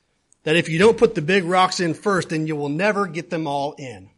that 0.44 0.56
if 0.56 0.68
you 0.68 0.78
don't 0.78 0.98
put 0.98 1.14
the 1.14 1.22
big 1.22 1.44
rocks 1.44 1.80
in 1.80 1.94
first, 1.94 2.30
then 2.30 2.46
you 2.46 2.56
will 2.56 2.68
never 2.68 3.06
get 3.06 3.30
them 3.30 3.46
all 3.46 3.74
in. 3.78 4.10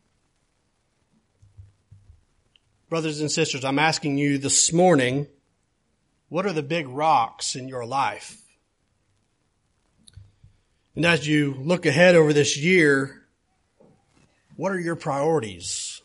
Brothers 2.94 3.20
and 3.20 3.28
sisters, 3.32 3.64
I'm 3.64 3.80
asking 3.80 4.18
you 4.18 4.38
this 4.38 4.72
morning, 4.72 5.26
what 6.28 6.46
are 6.46 6.52
the 6.52 6.62
big 6.62 6.86
rocks 6.86 7.56
in 7.56 7.66
your 7.66 7.84
life? 7.84 8.40
And 10.94 11.04
as 11.04 11.26
you 11.26 11.56
look 11.58 11.86
ahead 11.86 12.14
over 12.14 12.32
this 12.32 12.56
year, 12.56 13.24
what 14.54 14.70
are 14.70 14.78
your 14.78 14.94
priorities? 14.94 16.02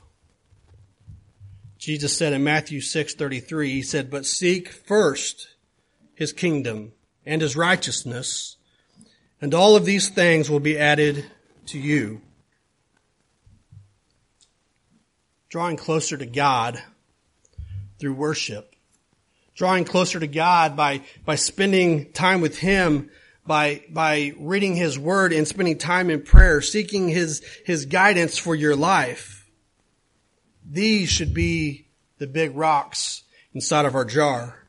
Jesus 1.77 2.17
said 2.17 2.33
in 2.33 2.43
Matthew 2.43 2.81
6:33, 2.81 3.71
he 3.71 3.83
said, 3.83 4.09
"But 4.09 4.25
seek 4.25 4.69
first 4.69 5.49
his 6.15 6.33
kingdom 6.33 6.93
and 7.23 7.43
his 7.43 7.55
righteousness, 7.55 8.57
and 9.39 9.53
all 9.53 9.75
of 9.75 9.85
these 9.85 10.09
things 10.09 10.49
will 10.49 10.59
be 10.59 10.75
added 10.75 11.29
to 11.67 11.77
you." 11.77 12.23
Drawing 15.49 15.77
closer 15.77 16.17
to 16.17 16.25
God 16.25 16.81
through 17.99 18.13
worship. 18.13 18.73
Drawing 19.55 19.83
closer 19.83 20.19
to 20.19 20.27
God 20.27 20.77
by, 20.77 21.01
by 21.25 21.35
spending 21.35 22.11
time 22.13 22.39
with 22.39 22.57
Him, 22.57 23.09
by, 23.45 23.83
by 23.89 24.33
reading 24.37 24.75
His 24.75 24.97
Word 24.97 25.33
and 25.33 25.47
spending 25.47 25.77
time 25.77 26.09
in 26.09 26.21
prayer, 26.21 26.61
seeking 26.61 27.09
His, 27.09 27.43
His 27.65 27.85
guidance 27.85 28.37
for 28.37 28.55
your 28.55 28.75
life 28.75 29.39
these 30.69 31.09
should 31.09 31.33
be 31.33 31.87
the 32.19 32.27
big 32.27 32.55
rocks 32.55 33.23
inside 33.53 33.85
of 33.85 33.95
our 33.95 34.05
jar. 34.05 34.67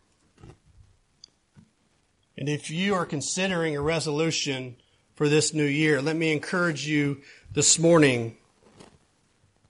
And 2.38 2.48
if 2.48 2.70
you 2.70 2.94
are 2.94 3.04
considering 3.04 3.76
a 3.76 3.82
resolution 3.82 4.76
for 5.14 5.28
this 5.28 5.52
new 5.52 5.66
year, 5.66 6.00
let 6.00 6.16
me 6.16 6.32
encourage 6.32 6.86
you 6.86 7.20
this 7.52 7.78
morning 7.78 8.38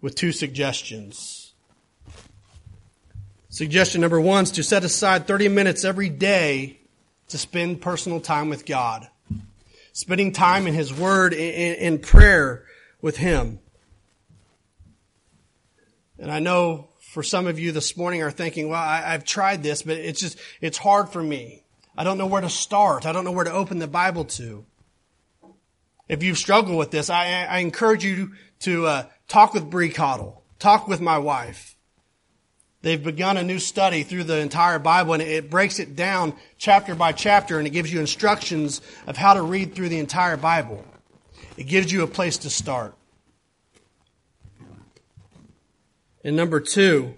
with 0.00 0.14
two 0.14 0.33
suggestions. 0.33 1.52
Suggestion 3.49 4.00
number 4.00 4.21
one 4.21 4.45
is 4.45 4.52
to 4.52 4.62
set 4.62 4.85
aside 4.85 5.26
30 5.26 5.49
minutes 5.49 5.85
every 5.85 6.09
day 6.09 6.78
to 7.28 7.38
spend 7.38 7.80
personal 7.80 8.21
time 8.21 8.49
with 8.49 8.64
God. 8.64 9.09
Spending 9.92 10.33
time 10.33 10.66
in 10.66 10.75
His 10.75 10.95
Word, 10.95 11.33
in, 11.33 11.75
in 11.75 11.99
prayer 11.99 12.64
with 13.02 13.16
Him. 13.16 13.59
And 16.19 16.30
I 16.30 16.38
know 16.38 16.88
for 17.00 17.23
some 17.25 17.49
of 17.49 17.59
you 17.59 17.73
this 17.73 17.97
morning 17.97 18.23
are 18.23 18.30
thinking, 18.30 18.69
well, 18.69 18.80
I, 18.80 19.00
have 19.12 19.25
tried 19.25 19.62
this, 19.64 19.83
but 19.83 19.97
it's 19.97 20.21
just, 20.21 20.38
it's 20.61 20.78
hard 20.78 21.09
for 21.09 21.23
me. 21.23 21.64
I 21.97 22.04
don't 22.04 22.19
know 22.19 22.26
where 22.26 22.40
to 22.40 22.49
start. 22.49 23.04
I 23.04 23.12
don't 23.12 23.25
know 23.25 23.33
where 23.33 23.45
to 23.45 23.52
open 23.52 23.78
the 23.78 23.88
Bible 23.88 24.26
to. 24.26 24.64
If 26.09 26.23
you've 26.23 26.38
struggled 26.38 26.78
with 26.78 26.90
this, 26.90 27.11
I, 27.11 27.45
I 27.45 27.59
encourage 27.59 28.04
you 28.04 28.33
to 28.61 28.87
uh, 28.87 29.07
talk 29.31 29.55
with 29.55 29.71
Bree 29.71 29.91
Cottle, 29.91 30.43
talk 30.59 30.89
with 30.89 31.01
my 31.01 31.17
wife. 31.17 31.77
They've 32.83 33.03
begun 33.03 33.37
a 33.37 33.43
new 33.45 33.59
study 33.59 34.03
through 34.03 34.25
the 34.25 34.39
entire 34.39 34.79
Bible 34.79 35.15
and 35.15 35.23
it 35.23 35.49
breaks 35.49 35.79
it 35.79 35.95
down 35.95 36.35
chapter 36.59 36.95
by 36.95 37.13
chapter 37.13 37.59
and 37.59 37.67
it 37.67 37.71
gives 37.71 37.93
you 37.93 38.01
instructions 38.01 38.81
of 39.07 39.17
how 39.17 39.35
to 39.35 39.43
read 39.43 39.75
through 39.75 39.91
the 39.91 39.99
entire 39.99 40.37
Bible. 40.37 40.85
It 41.57 41.65
gives 41.65 41.93
you 41.93 42.03
a 42.03 42.07
place 42.07 42.39
to 42.39 42.51
start. 42.51 42.95
And 46.25 46.37
number 46.37 46.59
two, 46.59 47.15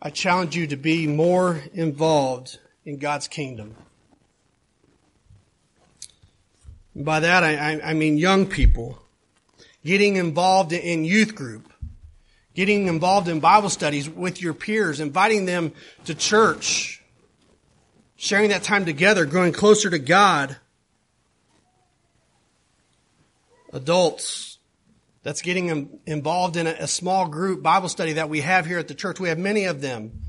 I 0.00 0.10
challenge 0.10 0.56
you 0.56 0.66
to 0.68 0.76
be 0.76 1.06
more 1.06 1.62
involved 1.74 2.58
in 2.84 2.98
God's 2.98 3.28
kingdom. 3.28 3.76
By 6.94 7.20
that, 7.20 7.44
I, 7.44 7.80
I, 7.80 7.94
mean 7.94 8.18
young 8.18 8.46
people 8.46 9.01
getting 9.84 10.16
involved 10.16 10.72
in 10.72 11.04
youth 11.04 11.34
group, 11.34 11.72
getting 12.54 12.86
involved 12.86 13.28
in 13.28 13.40
Bible 13.40 13.70
studies 13.70 14.08
with 14.08 14.40
your 14.40 14.54
peers, 14.54 15.00
inviting 15.00 15.46
them 15.46 15.72
to 16.04 16.14
church, 16.14 17.02
sharing 18.16 18.50
that 18.50 18.62
time 18.62 18.84
together, 18.84 19.24
growing 19.24 19.52
closer 19.52 19.90
to 19.90 19.98
God. 19.98 20.56
Adults, 23.72 24.58
that's 25.22 25.42
getting 25.42 25.66
them 25.66 25.88
involved 26.04 26.56
in 26.56 26.66
a, 26.66 26.86
small 26.86 27.28
group 27.28 27.62
Bible 27.62 27.88
study 27.88 28.14
that 28.14 28.28
we 28.28 28.40
have 28.40 28.66
here 28.66 28.78
at 28.78 28.88
the 28.88 28.94
church. 28.94 29.20
We 29.20 29.28
have 29.28 29.38
many 29.38 29.64
of 29.64 29.80
them. 29.80 30.20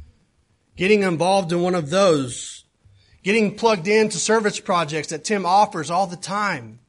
Getting 0.76 1.04
involved 1.04 1.52
in 1.52 1.62
one 1.62 1.76
of 1.76 1.90
those. 1.90 2.64
Getting 3.24 3.56
plugged 3.56 3.88
into 3.88 4.18
service 4.18 4.60
projects 4.60 5.10
that 5.10 5.24
Tim 5.24 5.46
offers 5.46 5.90
all 5.90 6.08
the 6.08 6.16
time. 6.16 6.80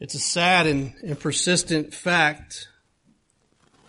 It's 0.00 0.14
a 0.14 0.18
sad 0.18 0.66
and, 0.66 0.94
and 1.04 1.20
persistent 1.20 1.92
fact 1.92 2.68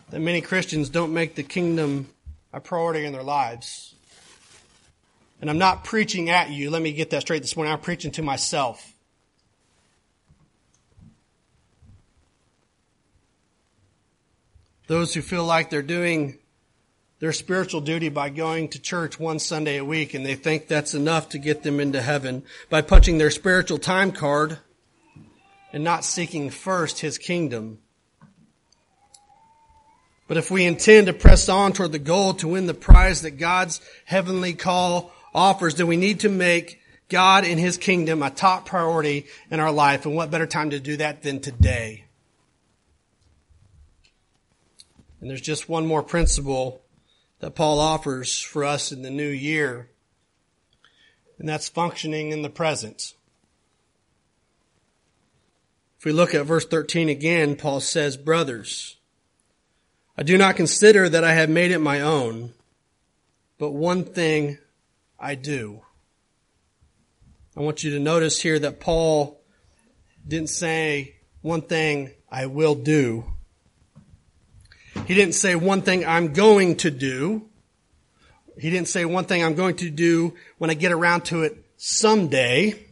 that 0.09 0.19
many 0.19 0.41
Christians 0.41 0.89
don't 0.89 1.13
make 1.13 1.35
the 1.35 1.43
kingdom 1.43 2.09
a 2.51 2.59
priority 2.59 3.05
in 3.05 3.13
their 3.13 3.23
lives. 3.23 3.95
And 5.39 5.49
I'm 5.49 5.57
not 5.57 5.85
preaching 5.85 6.29
at 6.29 6.49
you. 6.49 6.69
Let 6.69 6.81
me 6.81 6.91
get 6.91 7.11
that 7.11 7.21
straight 7.21 7.41
this 7.41 7.55
morning. 7.55 7.71
I'm 7.71 7.79
preaching 7.79 8.11
to 8.11 8.21
myself. 8.21 8.93
Those 14.87 15.13
who 15.13 15.21
feel 15.21 15.45
like 15.45 15.69
they're 15.69 15.81
doing 15.81 16.39
their 17.19 17.31
spiritual 17.31 17.79
duty 17.79 18.09
by 18.09 18.29
going 18.29 18.67
to 18.69 18.81
church 18.81 19.17
one 19.17 19.39
Sunday 19.39 19.77
a 19.77 19.85
week 19.85 20.13
and 20.13 20.25
they 20.25 20.35
think 20.35 20.67
that's 20.67 20.93
enough 20.93 21.29
to 21.29 21.37
get 21.37 21.63
them 21.63 21.79
into 21.79 22.01
heaven 22.01 22.43
by 22.69 22.81
punching 22.81 23.17
their 23.17 23.31
spiritual 23.31 23.77
time 23.77 24.11
card 24.11 24.59
and 25.73 25.83
not 25.83 26.03
seeking 26.03 26.49
first 26.49 26.99
his 26.99 27.17
kingdom. 27.17 27.79
But 30.27 30.37
if 30.37 30.49
we 30.49 30.65
intend 30.65 31.07
to 31.07 31.13
press 31.13 31.49
on 31.49 31.73
toward 31.73 31.91
the 31.91 31.99
goal 31.99 32.33
to 32.35 32.47
win 32.47 32.65
the 32.65 32.73
prize 32.73 33.21
that 33.23 33.31
God's 33.31 33.81
heavenly 34.05 34.53
call 34.53 35.11
offers, 35.33 35.75
then 35.75 35.87
we 35.87 35.97
need 35.97 36.21
to 36.21 36.29
make 36.29 36.79
God 37.09 37.43
and 37.43 37.59
His 37.59 37.77
kingdom 37.77 38.23
a 38.23 38.29
top 38.29 38.65
priority 38.65 39.25
in 39.51 39.59
our 39.59 39.71
life. 39.71 40.05
And 40.05 40.15
what 40.15 40.31
better 40.31 40.47
time 40.47 40.69
to 40.69 40.79
do 40.79 40.95
that 40.97 41.21
than 41.21 41.41
today? 41.41 42.05
And 45.19 45.29
there's 45.29 45.41
just 45.41 45.67
one 45.67 45.85
more 45.85 46.01
principle 46.01 46.81
that 47.39 47.53
Paul 47.53 47.79
offers 47.79 48.41
for 48.41 48.63
us 48.63 48.91
in 48.91 49.01
the 49.01 49.09
new 49.09 49.27
year, 49.27 49.89
and 51.37 51.49
that's 51.49 51.67
functioning 51.67 52.31
in 52.31 52.41
the 52.41 52.49
present. 52.49 53.13
If 56.01 56.05
we 56.05 56.14
look 56.14 56.33
at 56.33 56.48
verse 56.48 56.66
13 56.66 57.09
again, 57.09 57.55
Paul 57.55 57.79
says, 57.79 58.18
Brothers, 58.18 58.98
I 60.18 60.24
do 60.24 60.35
not 60.35 60.55
consider 60.55 61.07
that 61.07 61.24
I 61.24 61.33
have 61.33 61.48
made 61.48 61.70
it 61.70 61.77
my 61.77 62.01
own, 62.01 62.55
but 63.59 63.70
one 63.70 64.05
thing 64.05 64.57
I 65.20 65.35
do. 65.35 65.83
I 67.55 67.59
want 67.59 67.83
you 67.83 67.92
to 67.92 68.00
notice 68.00 68.42
here 68.42 68.57
that 68.57 68.79
Paul 68.79 69.44
didn't 70.27 70.50
say 70.50 71.18
one 71.44 71.61
thing 71.61 72.09
I 72.31 72.48
will 72.48 72.74
do. 72.74 73.24
He 75.05 75.14
didn't 75.14 75.35
say 75.35 75.53
one 75.53 75.83
thing 75.83 76.03
I'm 76.03 76.33
going 76.33 76.77
to 76.77 76.90
do. 76.90 77.48
He 78.57 78.72
didn't 78.72 78.87
say 78.87 79.05
one 79.05 79.25
thing 79.25 79.44
I'm 79.44 79.53
going 79.53 79.75
to 79.75 79.92
do 79.92 80.33
when 80.57 80.72
I 80.72 80.74
get 80.74 80.94
around 80.94 81.25
to 81.25 81.44
it 81.44 81.64
someday. 81.77 82.87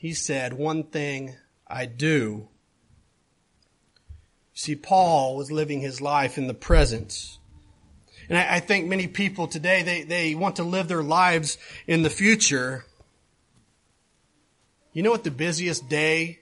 He 0.00 0.14
said 0.14 0.54
one 0.54 0.84
thing 0.84 1.36
I 1.68 1.84
do. 1.84 2.48
See, 4.54 4.74
Paul 4.74 5.36
was 5.36 5.52
living 5.52 5.82
his 5.82 6.00
life 6.00 6.38
in 6.38 6.46
the 6.46 6.54
present. 6.54 7.36
And 8.30 8.38
I, 8.38 8.54
I 8.54 8.60
think 8.60 8.86
many 8.86 9.08
people 9.08 9.46
today, 9.46 9.82
they, 9.82 10.04
they 10.04 10.34
want 10.34 10.56
to 10.56 10.62
live 10.62 10.88
their 10.88 11.02
lives 11.02 11.58
in 11.86 12.00
the 12.00 12.08
future. 12.08 12.86
You 14.94 15.02
know 15.02 15.10
what 15.10 15.22
the 15.22 15.30
busiest 15.30 15.90
day 15.90 16.38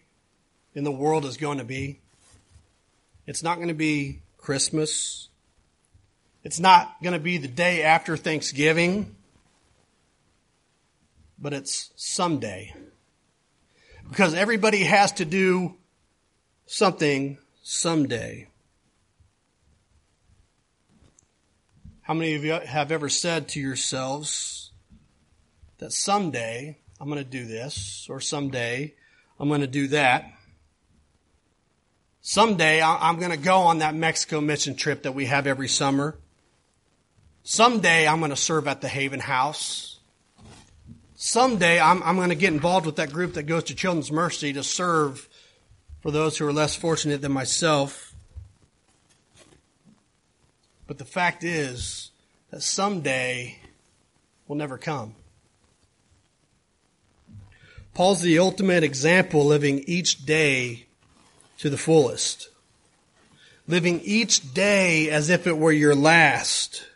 in 0.76 0.84
the 0.84 0.92
world 0.92 1.24
is 1.24 1.36
going 1.36 1.58
to 1.58 1.64
be? 1.64 1.98
It's 3.26 3.42
not 3.42 3.56
going 3.56 3.68
to 3.68 3.74
be 3.74 4.20
Christmas. 4.36 5.30
It's 6.44 6.60
not 6.60 6.94
going 7.02 7.14
to 7.14 7.18
be 7.18 7.38
the 7.38 7.48
day 7.48 7.82
after 7.82 8.16
Thanksgiving, 8.16 9.16
but 11.40 11.52
it's 11.52 11.90
someday. 11.96 12.72
Because 14.08 14.34
everybody 14.34 14.84
has 14.84 15.12
to 15.12 15.24
do 15.24 15.76
something 16.66 17.38
someday. 17.62 18.48
How 22.02 22.14
many 22.14 22.34
of 22.34 22.44
you 22.44 22.52
have 22.52 22.90
ever 22.90 23.10
said 23.10 23.48
to 23.48 23.60
yourselves 23.60 24.70
that 25.76 25.92
someday 25.92 26.78
I'm 26.98 27.08
going 27.08 27.22
to 27.22 27.30
do 27.30 27.44
this 27.44 28.06
or 28.08 28.20
someday 28.20 28.94
I'm 29.38 29.48
going 29.48 29.60
to 29.60 29.66
do 29.66 29.88
that? 29.88 30.32
Someday 32.22 32.82
I'm 32.82 33.18
going 33.18 33.30
to 33.30 33.36
go 33.36 33.58
on 33.58 33.78
that 33.78 33.94
Mexico 33.94 34.40
mission 34.40 34.74
trip 34.74 35.02
that 35.02 35.14
we 35.14 35.26
have 35.26 35.46
every 35.46 35.68
summer. 35.68 36.18
Someday 37.42 38.08
I'm 38.08 38.18
going 38.20 38.30
to 38.30 38.36
serve 38.36 38.68
at 38.68 38.80
the 38.80 38.88
Haven 38.88 39.20
House. 39.20 39.97
Someday 41.20 41.80
I'm, 41.80 42.00
I'm 42.04 42.14
going 42.14 42.28
to 42.28 42.36
get 42.36 42.52
involved 42.52 42.86
with 42.86 42.94
that 42.96 43.12
group 43.12 43.34
that 43.34 43.42
goes 43.42 43.64
to 43.64 43.74
Children's 43.74 44.12
Mercy 44.12 44.52
to 44.52 44.62
serve 44.62 45.28
for 46.00 46.12
those 46.12 46.38
who 46.38 46.46
are 46.46 46.52
less 46.52 46.76
fortunate 46.76 47.20
than 47.20 47.32
myself. 47.32 48.14
But 50.86 50.98
the 50.98 51.04
fact 51.04 51.42
is 51.42 52.12
that 52.52 52.62
someday 52.62 53.58
will 54.46 54.54
never 54.54 54.78
come. 54.78 55.16
Paul's 57.94 58.20
the 58.20 58.38
ultimate 58.38 58.84
example 58.84 59.44
living 59.44 59.80
each 59.88 60.24
day 60.24 60.86
to 61.58 61.68
the 61.68 61.76
fullest. 61.76 62.48
Living 63.66 64.00
each 64.04 64.54
day 64.54 65.10
as 65.10 65.30
if 65.30 65.48
it 65.48 65.58
were 65.58 65.72
your 65.72 65.96
last. 65.96 66.87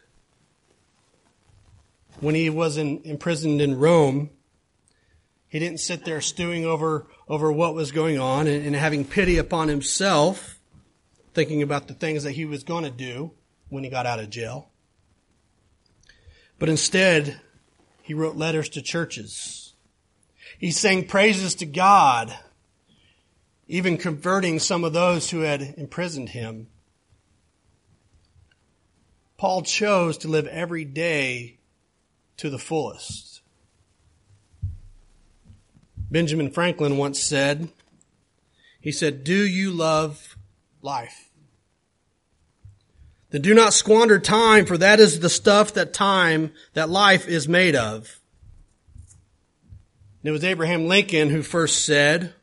When 2.22 2.36
he 2.36 2.50
was 2.50 2.76
in, 2.76 3.00
imprisoned 3.02 3.60
in 3.60 3.80
Rome, 3.80 4.30
he 5.48 5.58
didn't 5.58 5.80
sit 5.80 6.04
there 6.04 6.20
stewing 6.20 6.64
over, 6.64 7.08
over 7.26 7.50
what 7.50 7.74
was 7.74 7.90
going 7.90 8.20
on 8.20 8.46
and, 8.46 8.64
and 8.64 8.76
having 8.76 9.04
pity 9.04 9.38
upon 9.38 9.66
himself, 9.66 10.60
thinking 11.34 11.62
about 11.62 11.88
the 11.88 11.94
things 11.94 12.22
that 12.22 12.30
he 12.30 12.44
was 12.44 12.62
going 12.62 12.84
to 12.84 12.92
do 12.92 13.32
when 13.70 13.82
he 13.82 13.90
got 13.90 14.06
out 14.06 14.20
of 14.20 14.30
jail. 14.30 14.70
But 16.60 16.68
instead, 16.68 17.40
he 18.02 18.14
wrote 18.14 18.36
letters 18.36 18.68
to 18.68 18.82
churches. 18.82 19.74
He 20.60 20.70
sang 20.70 21.08
praises 21.08 21.56
to 21.56 21.66
God, 21.66 22.32
even 23.66 23.98
converting 23.98 24.60
some 24.60 24.84
of 24.84 24.92
those 24.92 25.30
who 25.30 25.40
had 25.40 25.74
imprisoned 25.76 26.28
him. 26.28 26.68
Paul 29.36 29.62
chose 29.62 30.18
to 30.18 30.28
live 30.28 30.46
every 30.46 30.84
day 30.84 31.58
to 32.42 32.50
the 32.50 32.58
fullest. 32.58 33.40
Benjamin 36.10 36.50
Franklin 36.50 36.96
once 36.96 37.22
said, 37.22 37.68
he 38.80 38.90
said, 38.90 39.22
do 39.22 39.46
you 39.46 39.70
love 39.70 40.36
life? 40.82 41.30
Then 43.30 43.42
do 43.42 43.54
not 43.54 43.74
squander 43.74 44.18
time, 44.18 44.66
for 44.66 44.76
that 44.76 44.98
is 44.98 45.20
the 45.20 45.30
stuff 45.30 45.74
that 45.74 45.92
time, 45.94 46.52
that 46.74 46.90
life 46.90 47.28
is 47.28 47.46
made 47.46 47.76
of. 47.76 48.18
And 50.20 50.28
it 50.28 50.32
was 50.32 50.42
Abraham 50.42 50.88
Lincoln 50.88 51.30
who 51.30 51.42
first 51.42 51.84
said, 51.84 52.34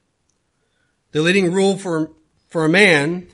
the 1.12 1.22
leading 1.22 1.52
rule 1.52 1.78
for, 1.78 2.12
for 2.48 2.64
a 2.64 2.70
man 2.70 3.28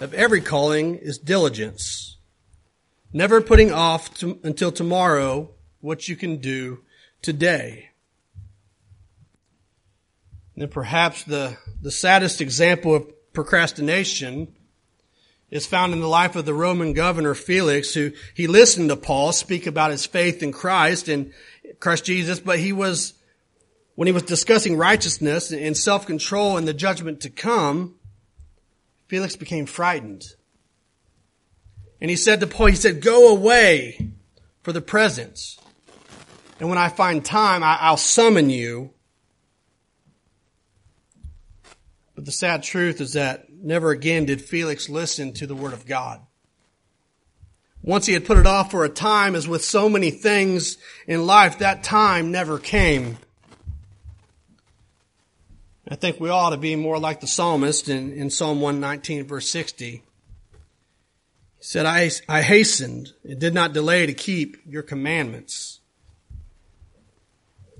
of 0.00 0.14
every 0.14 0.42
calling 0.42 0.94
is 0.94 1.18
diligence. 1.18 2.18
Never 3.12 3.40
putting 3.40 3.72
off 3.72 4.16
to, 4.18 4.38
until 4.44 4.70
tomorrow 4.70 5.50
what 5.80 6.08
you 6.08 6.16
can 6.16 6.38
do 6.38 6.80
today. 7.22 7.90
And 10.54 10.62
then 10.62 10.68
perhaps 10.70 11.24
the, 11.24 11.56
the 11.80 11.90
saddest 11.90 12.40
example 12.40 12.94
of 12.94 13.32
procrastination 13.32 14.54
is 15.50 15.66
found 15.66 15.92
in 15.92 16.00
the 16.00 16.08
life 16.08 16.36
of 16.36 16.44
the 16.44 16.52
Roman 16.52 16.92
governor 16.92 17.34
Felix, 17.34 17.94
who 17.94 18.12
he 18.34 18.46
listened 18.46 18.90
to 18.90 18.96
Paul 18.96 19.32
speak 19.32 19.66
about 19.66 19.92
his 19.92 20.04
faith 20.04 20.42
in 20.42 20.52
Christ 20.52 21.08
and 21.08 21.32
Christ 21.80 22.04
Jesus, 22.04 22.40
but 22.40 22.58
he 22.58 22.72
was, 22.72 23.14
when 23.94 24.06
he 24.06 24.12
was 24.12 24.24
discussing 24.24 24.76
righteousness 24.76 25.52
and 25.52 25.76
self-control 25.76 26.56
and 26.56 26.66
the 26.66 26.74
judgment 26.74 27.20
to 27.20 27.30
come, 27.30 27.94
Felix 29.06 29.36
became 29.36 29.64
frightened. 29.64 30.24
And 32.00 32.10
he 32.10 32.16
said 32.16 32.40
to 32.40 32.46
Paul, 32.46 32.66
he 32.66 32.74
said, 32.74 33.00
go 33.00 33.34
away 33.34 34.10
for 34.62 34.72
the 34.72 34.80
present. 34.80 35.56
And 36.58 36.68
when 36.68 36.78
I 36.78 36.88
find 36.88 37.24
time, 37.24 37.62
I, 37.62 37.90
will 37.90 37.96
summon 37.96 38.50
you. 38.50 38.90
But 42.14 42.24
the 42.24 42.32
sad 42.32 42.64
truth 42.64 43.00
is 43.00 43.12
that 43.12 43.52
never 43.52 43.90
again 43.90 44.24
did 44.24 44.42
Felix 44.42 44.88
listen 44.88 45.32
to 45.34 45.46
the 45.46 45.54
word 45.54 45.72
of 45.72 45.86
God. 45.86 46.20
Once 47.80 48.06
he 48.06 48.12
had 48.12 48.24
put 48.24 48.38
it 48.38 48.46
off 48.46 48.72
for 48.72 48.84
a 48.84 48.88
time, 48.88 49.36
as 49.36 49.46
with 49.46 49.64
so 49.64 49.88
many 49.88 50.10
things 50.10 50.78
in 51.06 51.26
life, 51.26 51.58
that 51.58 51.84
time 51.84 52.32
never 52.32 52.58
came. 52.58 53.16
I 55.88 55.94
think 55.94 56.20
we 56.20 56.28
ought 56.28 56.50
to 56.50 56.56
be 56.56 56.76
more 56.76 56.98
like 56.98 57.20
the 57.20 57.26
psalmist 57.26 57.88
in, 57.88 58.12
in 58.12 58.30
Psalm 58.30 58.60
119 58.60 59.24
verse 59.24 59.48
60. 59.48 59.90
He 59.90 60.02
said, 61.60 61.86
I, 61.86 62.10
I 62.28 62.42
hastened 62.42 63.12
and 63.24 63.38
did 63.38 63.54
not 63.54 63.72
delay 63.72 64.06
to 64.06 64.12
keep 64.12 64.58
your 64.66 64.82
commandments. 64.82 65.77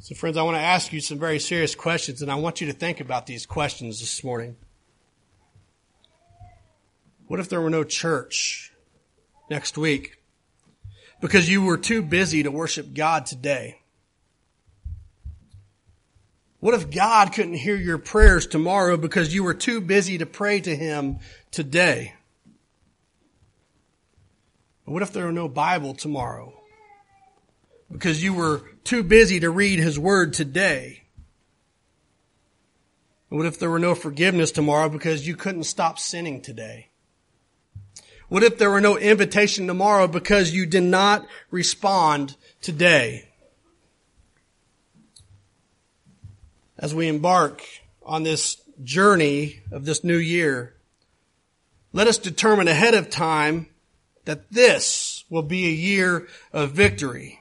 So 0.01 0.15
friends, 0.15 0.37
I 0.37 0.43
want 0.43 0.57
to 0.57 0.63
ask 0.63 0.93
you 0.93 1.01
some 1.01 1.19
very 1.19 1.41
serious 1.41 1.75
questions 1.75 2.23
and 2.23 2.31
I 2.31 2.37
want 2.37 2.61
you 2.61 2.69
to 2.69 2.73
think 2.73 3.01
about 3.01 3.27
these 3.27 3.47
questions 3.47 3.99
this 3.99 4.23
morning. 4.23 4.55
What 7.27 7.41
if 7.41 7.49
there 7.49 7.61
were 7.61 7.69
no 7.69 7.83
church 7.83 8.73
next 9.51 9.77
week 9.77 10.19
because 11.21 11.51
you 11.51 11.63
were 11.63 11.77
too 11.77 12.03
busy 12.03 12.45
to 12.45 12.51
worship 12.51 12.95
God 12.95 13.27
today? 13.27 13.81
What 16.61 16.75
if 16.75 16.91
God 16.91 17.33
couldn't 17.33 17.55
hear 17.55 17.77
your 17.77 17.99
prayers 17.99 18.47
tomorrow 18.47 18.97
because 18.97 19.35
you 19.35 19.43
were 19.43 19.55
too 19.55 19.81
busy 19.81 20.19
to 20.19 20.27
pray 20.27 20.61
to 20.61 20.77
Him 20.77 21.19
today? 21.51 22.15
What 24.85 25.03
if 25.03 25.13
there 25.13 25.27
were 25.27 25.33
no 25.33 25.49
Bible 25.49 25.95
tomorrow 25.95 26.58
because 27.90 28.22
you 28.22 28.35
were 28.35 28.62
too 28.85 29.03
busy 29.03 29.40
to 29.40 29.51
read 29.51 29.79
His 29.79 29.98
Word 29.98 30.33
today? 30.33 31.03
What 33.29 33.46
if 33.46 33.59
there 33.59 33.70
were 33.70 33.79
no 33.79 33.94
forgiveness 33.94 34.53
tomorrow 34.53 34.88
because 34.88 35.27
you 35.27 35.37
couldn't 35.37 35.64
stop 35.64 35.98
sinning 35.98 36.40
today? 36.40 36.88
What 38.29 38.42
if 38.42 38.59
there 38.59 38.70
were 38.70 38.81
no 38.81 38.98
invitation 38.98 39.66
tomorrow 39.66 40.07
because 40.07 40.55
you 40.55 40.66
did 40.66 40.83
not 40.83 41.27
respond 41.51 42.37
today? 42.61 43.29
as 46.79 46.94
we 46.94 47.09
embark 47.09 47.62
on 48.05 48.22
this 48.22 48.62
journey 48.83 49.61
of 49.72 49.85
this 49.85 50.05
new 50.05 50.16
year, 50.16 50.74
let 51.92 52.07
us 52.07 52.18
determine 52.18 52.68
ahead 52.68 52.94
of 52.94 53.11
time 53.11 53.66
that 54.24 54.51
this 54.53 55.24
will 55.29 55.42
be 55.42 55.66
a 55.66 55.72
year 55.72 56.29
of 56.53 56.72
victory. 56.72 57.38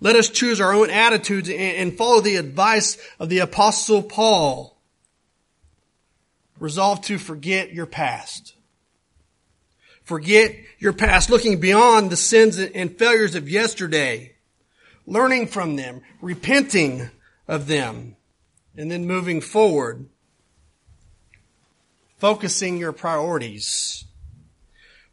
Let 0.00 0.16
us 0.16 0.30
choose 0.30 0.60
our 0.60 0.72
own 0.72 0.90
attitudes 0.90 1.50
and 1.50 1.96
follow 1.96 2.20
the 2.20 2.36
advice 2.36 2.96
of 3.18 3.28
the 3.28 3.40
apostle 3.40 4.02
Paul. 4.02 4.78
Resolve 6.58 7.02
to 7.02 7.18
forget 7.18 7.72
your 7.72 7.86
past. 7.86 8.54
Forget 10.02 10.56
your 10.78 10.92
past, 10.92 11.30
looking 11.30 11.60
beyond 11.60 12.10
the 12.10 12.16
sins 12.16 12.58
and 12.58 12.98
failures 12.98 13.34
of 13.34 13.48
yesterday, 13.48 14.32
learning 15.06 15.46
from 15.46 15.76
them, 15.76 16.00
repenting 16.20 17.10
of 17.46 17.66
them, 17.66 18.16
and 18.76 18.90
then 18.90 19.06
moving 19.06 19.40
forward, 19.40 20.06
focusing 22.16 22.78
your 22.78 22.92
priorities. 22.92 24.04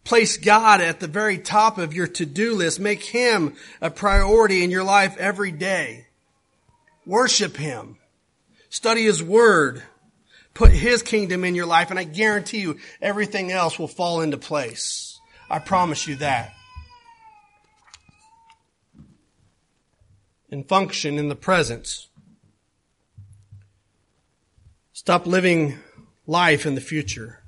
Place 0.08 0.38
God 0.38 0.80
at 0.80 1.02
the 1.02 1.08
very 1.08 1.38
top 1.38 1.78
of 1.78 1.94
your 1.94 2.08
to-do 2.08 2.56
list. 2.56 2.80
Make 2.80 3.04
Him 3.04 3.58
a 3.82 3.92
priority 3.92 4.64
in 4.64 4.72
your 4.72 4.86
life 4.86 5.18
every 5.18 5.52
day. 5.52 6.08
Worship 7.06 7.58
Him. 7.58 7.98
Study 8.70 9.04
His 9.04 9.22
Word. 9.22 9.84
Put 10.54 10.72
His 10.72 11.04
kingdom 11.04 11.44
in 11.44 11.56
your 11.56 11.66
life 11.66 11.90
and 11.90 12.00
I 12.00 12.06
guarantee 12.06 12.60
you 12.60 12.78
everything 13.02 13.52
else 13.52 13.78
will 13.78 13.90
fall 13.90 14.22
into 14.22 14.38
place. 14.38 15.20
I 15.50 15.60
promise 15.60 16.08
you 16.08 16.16
that. 16.16 16.54
And 20.50 20.66
function 20.70 21.20
in 21.20 21.28
the 21.28 21.36
presence. 21.36 22.08
Stop 24.94 25.28
living 25.28 25.78
life 26.26 26.66
in 26.66 26.76
the 26.76 26.82
future. 26.82 27.44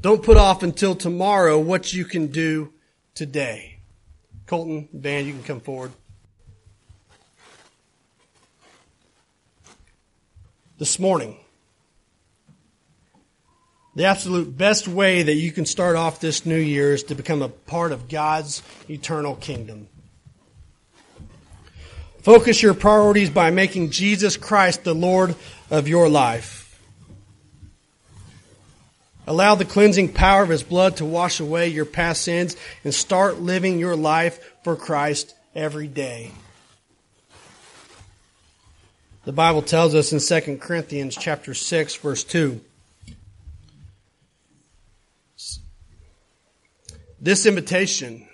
Don't 0.00 0.22
put 0.22 0.36
off 0.36 0.62
until 0.62 0.94
tomorrow 0.94 1.58
what 1.58 1.92
you 1.92 2.04
can 2.04 2.28
do 2.28 2.72
today. 3.14 3.78
Colton, 4.46 4.88
Van, 4.92 5.26
you 5.26 5.32
can 5.32 5.42
come 5.42 5.60
forward. 5.60 5.90
This 10.78 11.00
morning, 11.00 11.36
the 13.96 14.04
absolute 14.04 14.56
best 14.56 14.86
way 14.86 15.24
that 15.24 15.34
you 15.34 15.50
can 15.50 15.66
start 15.66 15.96
off 15.96 16.20
this 16.20 16.46
new 16.46 16.56
year 16.56 16.92
is 16.92 17.02
to 17.04 17.16
become 17.16 17.42
a 17.42 17.48
part 17.48 17.90
of 17.90 18.08
God's 18.08 18.62
eternal 18.88 19.34
kingdom. 19.34 19.88
Focus 22.22 22.62
your 22.62 22.74
priorities 22.74 23.30
by 23.30 23.50
making 23.50 23.90
Jesus 23.90 24.36
Christ 24.36 24.84
the 24.84 24.94
Lord 24.94 25.34
of 25.70 25.88
your 25.88 26.08
life. 26.08 26.67
Allow 29.28 29.56
the 29.56 29.66
cleansing 29.66 30.14
power 30.14 30.42
of 30.42 30.48
His 30.48 30.62
blood 30.62 30.96
to 30.96 31.04
wash 31.04 31.38
away 31.38 31.68
your 31.68 31.84
past 31.84 32.22
sins 32.22 32.56
and 32.82 32.94
start 32.94 33.38
living 33.38 33.78
your 33.78 33.94
life 33.94 34.54
for 34.64 34.74
Christ 34.74 35.34
every 35.54 35.86
day. 35.86 36.32
The 39.26 39.32
Bible 39.32 39.60
tells 39.60 39.94
us 39.94 40.14
in 40.14 40.42
2 40.42 40.56
Corinthians 40.56 41.14
chapter 41.14 41.52
6 41.52 41.96
verse 41.96 42.24
2. 42.24 42.58
This 47.20 47.44
invitation, 47.44 48.26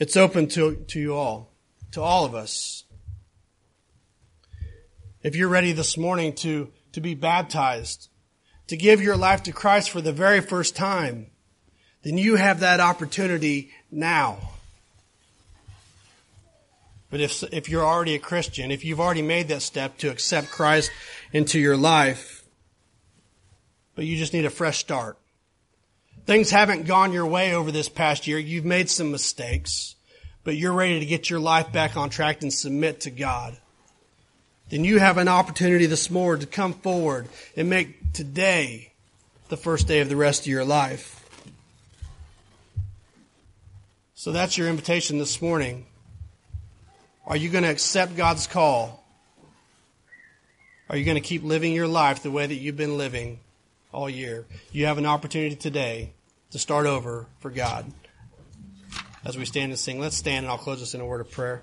it's 0.00 0.16
open 0.16 0.48
to, 0.48 0.74
to 0.88 0.98
you 0.98 1.14
all 1.14 1.52
to 1.92 2.02
all 2.02 2.24
of 2.24 2.34
us. 2.34 2.82
If 5.22 5.36
you're 5.36 5.48
ready 5.48 5.70
this 5.70 5.96
morning 5.96 6.32
to, 6.36 6.72
to 6.94 7.00
be 7.00 7.14
baptized, 7.14 8.08
to 8.72 8.76
give 8.78 9.02
your 9.02 9.16
life 9.16 9.42
to 9.44 9.52
Christ 9.52 9.90
for 9.90 10.00
the 10.00 10.12
very 10.12 10.40
first 10.40 10.74
time, 10.74 11.26
then 12.02 12.18
you 12.18 12.36
have 12.36 12.60
that 12.60 12.80
opportunity 12.80 13.70
now. 13.90 14.38
But 17.10 17.20
if, 17.20 17.44
if 17.52 17.68
you're 17.68 17.84
already 17.84 18.14
a 18.14 18.18
Christian, 18.18 18.70
if 18.70 18.84
you've 18.84 18.98
already 18.98 19.20
made 19.20 19.48
that 19.48 19.60
step 19.60 19.98
to 19.98 20.10
accept 20.10 20.50
Christ 20.50 20.90
into 21.32 21.60
your 21.60 21.76
life, 21.76 22.44
but 23.94 24.06
you 24.06 24.16
just 24.16 24.32
need 24.32 24.46
a 24.46 24.50
fresh 24.50 24.78
start. 24.78 25.18
Things 26.24 26.50
haven't 26.50 26.86
gone 26.86 27.12
your 27.12 27.26
way 27.26 27.54
over 27.54 27.70
this 27.70 27.90
past 27.90 28.26
year. 28.26 28.38
You've 28.38 28.64
made 28.64 28.88
some 28.88 29.12
mistakes 29.12 29.96
but 30.44 30.56
you're 30.56 30.72
ready 30.72 31.00
to 31.00 31.06
get 31.06 31.30
your 31.30 31.40
life 31.40 31.72
back 31.72 31.96
on 31.96 32.10
track 32.10 32.42
and 32.42 32.52
submit 32.52 33.02
to 33.02 33.10
God, 33.10 33.56
then 34.72 34.84
you 34.84 34.98
have 34.98 35.18
an 35.18 35.28
opportunity 35.28 35.84
this 35.84 36.10
morning 36.10 36.40
to 36.40 36.46
come 36.46 36.72
forward 36.72 37.28
and 37.58 37.68
make 37.68 38.14
today 38.14 38.90
the 39.50 39.56
first 39.58 39.86
day 39.86 40.00
of 40.00 40.08
the 40.08 40.16
rest 40.16 40.40
of 40.40 40.46
your 40.46 40.64
life. 40.64 41.18
So 44.14 44.32
that's 44.32 44.56
your 44.56 44.68
invitation 44.68 45.18
this 45.18 45.42
morning. 45.42 45.84
Are 47.26 47.36
you 47.36 47.50
going 47.50 47.64
to 47.64 47.70
accept 47.70 48.16
God's 48.16 48.46
call? 48.46 49.04
Are 50.88 50.96
you 50.96 51.04
going 51.04 51.16
to 51.16 51.20
keep 51.20 51.42
living 51.42 51.74
your 51.74 51.86
life 51.86 52.22
the 52.22 52.30
way 52.30 52.46
that 52.46 52.54
you've 52.54 52.74
been 52.74 52.96
living 52.96 53.40
all 53.92 54.08
year? 54.08 54.46
You 54.72 54.86
have 54.86 54.96
an 54.96 55.04
opportunity 55.04 55.54
today 55.54 56.14
to 56.52 56.58
start 56.58 56.86
over 56.86 57.26
for 57.40 57.50
God 57.50 57.92
as 59.22 59.36
we 59.36 59.44
stand 59.44 59.70
and 59.70 59.78
sing. 59.78 60.00
Let's 60.00 60.16
stand 60.16 60.46
and 60.46 60.50
I'll 60.50 60.56
close 60.56 60.80
us 60.80 60.94
in 60.94 61.02
a 61.02 61.06
word 61.06 61.20
of 61.20 61.30
prayer. 61.30 61.60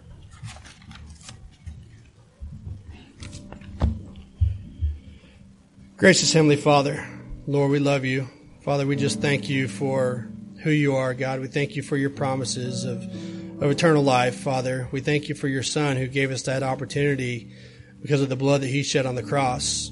Gracious 6.00 6.32
Heavenly 6.32 6.56
Father, 6.56 7.06
Lord, 7.46 7.72
we 7.72 7.80
love 7.80 8.06
you. 8.06 8.30
Father, 8.62 8.88
we 8.88 8.96
just 8.96 9.20
thank 9.20 9.50
you 9.50 9.68
for 9.68 10.30
who 10.64 10.72
you 10.72 10.96
are, 10.96 11.14
God. 11.14 11.42
We 11.42 11.48
thank 11.48 11.76
you 11.76 11.84
for 11.84 11.98
your 11.98 12.10
promises 12.10 12.86
of, 12.86 13.04
of 13.62 13.70
eternal 13.70 14.02
life, 14.02 14.36
Father. 14.40 14.88
We 14.94 15.02
thank 15.02 15.28
you 15.28 15.36
for 15.36 15.50
your 15.50 15.62
Son 15.62 15.98
who 15.98 16.08
gave 16.08 16.32
us 16.32 16.44
that 16.44 16.64
opportunity 16.64 17.52
because 18.02 18.22
of 18.22 18.30
the 18.30 18.38
blood 18.38 18.62
that 18.62 18.68
he 18.68 18.82
shed 18.82 19.06
on 19.06 19.16
the 19.16 19.24
cross. 19.24 19.92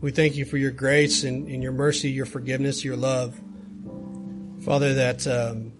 We 0.00 0.10
thank 0.10 0.34
you 0.34 0.44
for 0.46 0.56
your 0.56 0.72
grace 0.72 1.22
and, 1.22 1.46
and 1.46 1.62
your 1.62 1.70
mercy, 1.70 2.10
your 2.10 2.26
forgiveness, 2.26 2.84
your 2.84 2.96
love. 2.96 3.40
Father, 4.64 4.94
that 4.94 5.28
um, 5.28 5.74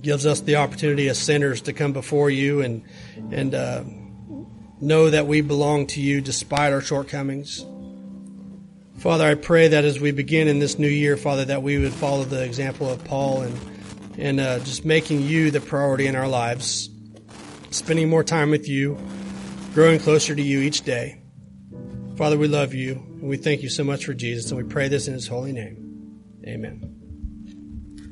gives 0.00 0.26
us 0.26 0.42
the 0.42 0.54
opportunity 0.54 1.08
as 1.08 1.18
sinners 1.18 1.62
to 1.62 1.72
come 1.72 1.92
before 1.92 2.30
you 2.30 2.60
and, 2.60 2.84
and 3.32 3.52
uh, 3.52 3.82
know 4.80 5.10
that 5.10 5.26
we 5.26 5.40
belong 5.40 5.88
to 5.88 6.00
you 6.00 6.20
despite 6.20 6.72
our 6.72 6.80
shortcomings. 6.80 7.66
Father, 9.02 9.26
I 9.26 9.34
pray 9.34 9.66
that 9.66 9.84
as 9.84 9.98
we 9.98 10.12
begin 10.12 10.46
in 10.46 10.60
this 10.60 10.78
new 10.78 10.86
year, 10.86 11.16
Father, 11.16 11.44
that 11.46 11.60
we 11.60 11.76
would 11.76 11.92
follow 11.92 12.22
the 12.22 12.44
example 12.44 12.88
of 12.88 13.04
Paul 13.04 13.42
and 13.42 13.60
and 14.16 14.38
uh, 14.38 14.60
just 14.60 14.84
making 14.84 15.22
you 15.22 15.50
the 15.50 15.60
priority 15.60 16.06
in 16.06 16.14
our 16.14 16.28
lives, 16.28 16.88
spending 17.70 18.08
more 18.08 18.22
time 18.22 18.50
with 18.50 18.68
you, 18.68 18.96
growing 19.74 19.98
closer 19.98 20.36
to 20.36 20.42
you 20.42 20.60
each 20.60 20.82
day. 20.82 21.20
Father, 22.16 22.38
we 22.38 22.46
love 22.46 22.74
you 22.74 22.92
and 22.92 23.28
we 23.28 23.38
thank 23.38 23.64
you 23.64 23.70
so 23.70 23.82
much 23.82 24.04
for 24.04 24.14
Jesus, 24.14 24.52
and 24.52 24.62
we 24.62 24.72
pray 24.72 24.86
this 24.86 25.08
in 25.08 25.14
His 25.14 25.26
holy 25.26 25.50
name. 25.50 26.22
Amen. 26.46 27.01